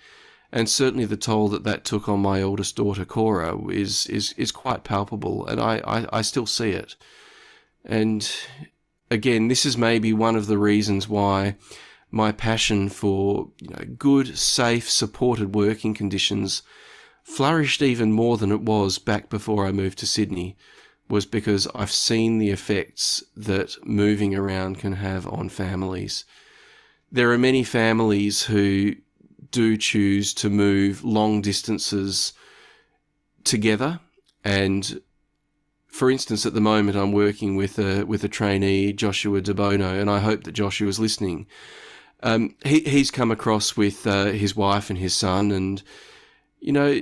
and 0.56 0.70
certainly 0.70 1.04
the 1.04 1.18
toll 1.18 1.50
that 1.50 1.66
that 1.66 1.84
took 1.84 2.08
on 2.08 2.22
my 2.22 2.42
oldest 2.42 2.78
daughter 2.78 3.04
Cora 3.04 3.68
is 3.68 4.08
is 4.08 4.34
is 4.38 4.54
quite 4.54 4.86
palpable, 4.86 5.46
and 5.48 5.60
I, 5.60 5.82
I, 5.86 6.20
I 6.20 6.22
still 6.22 6.46
see 6.46 6.70
it. 6.70 6.96
And 7.84 8.28
again, 9.12 9.50
this 9.50 9.66
is 9.66 9.78
maybe 9.78 10.14
one 10.14 10.38
of 10.38 10.48
the 10.48 10.58
reasons 10.58 11.10
why 11.10 11.58
my 12.10 12.32
passion 12.32 12.88
for 12.88 13.50
you 13.60 13.70
know, 13.70 13.86
good, 13.98 14.38
safe, 14.38 14.90
supported 14.90 15.54
working 15.54 15.94
conditions 15.94 16.64
flourished 17.22 17.82
even 17.82 18.14
more 18.14 18.38
than 18.38 18.52
it 18.52 18.62
was 18.62 18.98
back 18.98 19.30
before 19.30 19.66
I 19.66 19.74
moved 19.74 19.98
to 20.00 20.08
Sydney 20.08 20.56
was 21.08 21.26
because 21.26 21.68
I've 21.76 21.92
seen 21.92 22.38
the 22.38 22.50
effects 22.50 23.24
that 23.36 23.76
moving 23.86 24.36
around 24.36 24.80
can 24.80 24.94
have 24.94 25.28
on 25.28 25.50
families. 25.50 26.26
There 27.12 27.32
are 27.32 27.38
many 27.38 27.64
families 27.64 28.44
who 28.44 28.96
do 29.52 29.78
choose 29.78 30.34
to 30.34 30.50
move 30.50 31.04
long 31.04 31.42
distances 31.42 32.34
together. 33.44 34.00
And 34.44 35.02
for 35.88 36.12
instance, 36.12 36.46
at 36.46 36.54
the 36.54 36.62
moment, 36.62 36.98
I'm 36.98 37.14
working 37.14 37.56
with 37.56 37.80
a 37.80 38.04
with 38.04 38.24
a 38.24 38.28
trainee, 38.28 38.92
Joshua 38.92 39.42
DeBono, 39.42 40.00
and 40.02 40.10
I 40.10 40.20
hope 40.20 40.44
that 40.44 40.52
Joshua 40.52 40.90
is 40.90 41.00
listening. 41.00 41.48
Um, 42.22 42.56
he 42.66 42.82
he's 42.82 43.12
come 43.12 43.32
across 43.32 43.78
with 43.78 44.06
uh, 44.06 44.26
his 44.26 44.56
wife 44.56 44.90
and 44.90 45.00
his 45.00 45.14
son, 45.14 45.52
and 45.52 45.82
you 46.60 46.74
know 46.74 47.02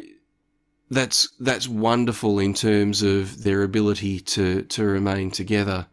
that's 0.94 1.30
that's 1.40 1.68
wonderful 1.68 2.40
in 2.40 2.54
terms 2.54 3.02
of 3.02 3.44
their 3.44 3.64
ability 3.64 4.20
to 4.20 4.64
to 4.64 4.86
remain 4.86 5.32
together. 5.32 5.88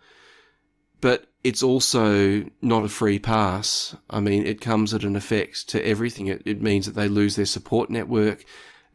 But 1.01 1.27
it's 1.43 1.63
also 1.63 2.45
not 2.61 2.85
a 2.85 2.89
free 2.89 3.19
pass. 3.19 3.97
I 4.11 4.21
mean, 4.21 4.47
it 4.47 4.61
comes 4.61 4.93
at 4.93 5.05
an 5.05 5.17
effect 5.17 5.69
to 5.71 5.85
everything. 5.85 6.27
It, 6.27 6.43
it 6.45 6.61
means 6.61 6.87
that 6.87 6.95
they 6.95 7.09
lose 7.09 7.37
their 7.37 7.47
support 7.47 7.89
network 7.89 8.45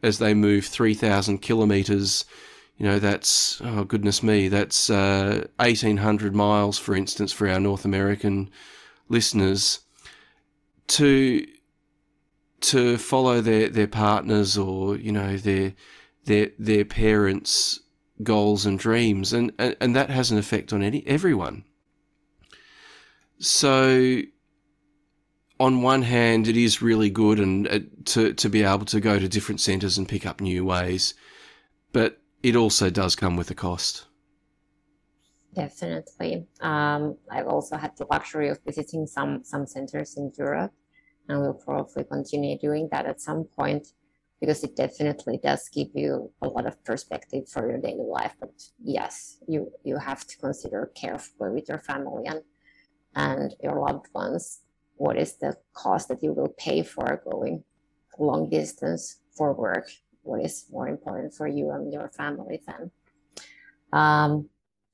as 0.02 0.18
they 0.18 0.34
move 0.34 0.66
3,000 0.66 1.38
kilometres. 1.38 2.24
You 2.76 2.86
know, 2.86 2.98
that's, 3.00 3.60
oh 3.64 3.82
goodness 3.82 4.22
me, 4.22 4.46
that's 4.46 4.88
uh, 4.88 5.46
1,800 5.56 6.34
miles, 6.34 6.78
for 6.78 6.94
instance, 6.94 7.32
for 7.32 7.48
our 7.48 7.58
North 7.58 7.84
American 7.84 8.50
listeners, 9.08 9.80
to 10.88 11.44
to 12.58 12.96
follow 12.96 13.40
their, 13.40 13.68
their 13.68 13.86
partners 13.86 14.56
or, 14.56 14.96
you 14.96 15.12
know, 15.12 15.36
their 15.36 15.74
their 16.26 16.50
their 16.58 16.84
parents' 16.84 17.80
goals 18.22 18.66
and 18.66 18.78
dreams. 18.78 19.32
And, 19.32 19.52
and, 19.58 19.76
and 19.80 19.96
that 19.96 20.10
has 20.10 20.30
an 20.30 20.38
effect 20.38 20.72
on 20.72 20.82
any 20.82 21.06
everyone. 21.06 21.64
So, 23.38 24.22
on 25.60 25.82
one 25.82 26.02
hand, 26.02 26.48
it 26.48 26.56
is 26.56 26.82
really 26.82 27.10
good 27.10 27.38
and 27.38 27.68
uh, 27.68 27.80
to 28.06 28.32
to 28.34 28.48
be 28.48 28.62
able 28.62 28.86
to 28.86 29.00
go 29.00 29.18
to 29.18 29.28
different 29.28 29.60
centres 29.60 29.98
and 29.98 30.08
pick 30.08 30.26
up 30.26 30.40
new 30.40 30.64
ways, 30.64 31.14
but 31.92 32.20
it 32.42 32.56
also 32.56 32.90
does 32.90 33.16
come 33.16 33.36
with 33.36 33.50
a 33.50 33.54
cost. 33.54 34.06
Definitely. 35.54 36.46
Um, 36.60 37.16
I've 37.30 37.46
also 37.46 37.76
had 37.76 37.96
the 37.96 38.06
luxury 38.10 38.48
of 38.48 38.58
visiting 38.64 39.06
some 39.06 39.42
some 39.44 39.66
centres 39.66 40.16
in 40.16 40.32
Europe, 40.38 40.72
and 41.28 41.40
will 41.40 41.54
probably 41.54 42.04
continue 42.04 42.58
doing 42.58 42.88
that 42.90 43.06
at 43.06 43.20
some 43.20 43.44
point 43.44 43.88
because 44.40 44.62
it 44.64 44.76
definitely 44.76 45.38
does 45.42 45.68
give 45.68 45.88
you 45.94 46.30
a 46.42 46.48
lot 46.48 46.66
of 46.66 46.82
perspective 46.84 47.48
for 47.48 47.68
your 47.68 47.80
daily 47.80 48.04
life. 48.06 48.34
But 48.38 48.52
yes, 48.82 49.38
you 49.48 49.72
you 49.84 49.98
have 49.98 50.26
to 50.26 50.36
consider 50.38 50.90
carefully 50.94 51.50
with 51.50 51.68
your 51.68 51.78
family 51.78 52.26
and 52.26 52.42
and 53.16 53.54
your 53.62 53.80
loved 53.80 54.06
ones, 54.14 54.60
what 54.96 55.16
is 55.16 55.36
the 55.36 55.56
cost 55.72 56.08
that 56.08 56.22
you 56.22 56.32
will 56.32 56.54
pay 56.58 56.82
for 56.82 57.22
going 57.28 57.64
long 58.18 58.50
distance 58.50 59.20
for 59.36 59.54
work? 59.54 59.88
What 60.22 60.44
is 60.44 60.66
more 60.70 60.88
important 60.88 61.34
for 61.34 61.46
you 61.46 61.70
and 61.70 61.92
your 61.92 62.10
family 62.10 62.62
then? 62.66 62.90
Um, 63.92 64.50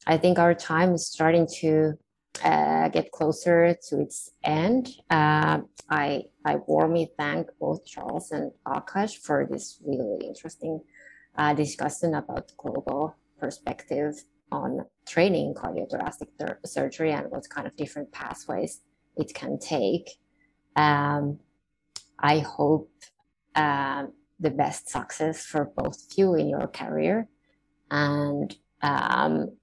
I 0.07 0.19
think 0.19 0.39
our 0.39 0.55
time 0.55 0.95
is 0.95 1.07
starting 1.07 1.49
to 1.61 1.99
uh, 2.43 2.89
get 2.89 3.13
closer 3.13 3.77
to 3.89 4.01
its 4.01 4.31
end. 4.43 4.89
Uh, 5.11 5.61
I, 5.91 6.25
I 6.45 6.57
warmly 6.67 7.13
thank 7.19 7.49
both 7.61 7.85
Charles 7.85 8.31
and 8.31 8.53
Akash 8.67 9.17
for 9.17 9.47
this 9.51 9.79
really 9.85 10.27
interesting 10.27 10.81
uh, 11.37 11.55
discussion 11.55 12.15
about 12.15 12.53
global 12.57 13.17
perspective 13.39 14.15
on 14.51 14.85
training 15.07 15.55
cardiothoracic 15.55 16.29
surgery 16.67 17.13
and 17.13 17.31
what 17.31 17.49
kind 17.49 17.67
of 17.67 17.77
different 17.77 18.13
pathways 18.13 18.81
it 19.17 19.33
can 19.35 19.59
take. 19.59 20.11
Um, 20.77 21.39
I 22.19 22.39
hope 22.39 22.91
um, 23.55 24.13
the 24.39 24.51
best 24.51 24.89
success 24.89 25.45
for 25.45 25.71
both 25.77 25.97
of 26.11 26.19
you 26.19 26.35
in 26.35 26.49
your 26.49 26.67
career. 26.69 27.29
And 27.91 28.55
um, 28.83 29.57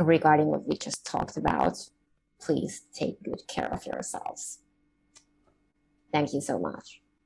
regarding 0.00 0.46
what 0.46 0.66
we 0.66 0.76
just 0.76 1.04
talked 1.04 1.36
about, 1.36 1.76
please 2.44 2.82
take 2.92 3.22
good 3.22 3.42
care 3.48 3.72
of 3.72 3.86
yourselves. 3.86 4.58
Thank 6.12 6.34
you 6.34 6.40
so 6.40 6.58
much. 6.58 7.00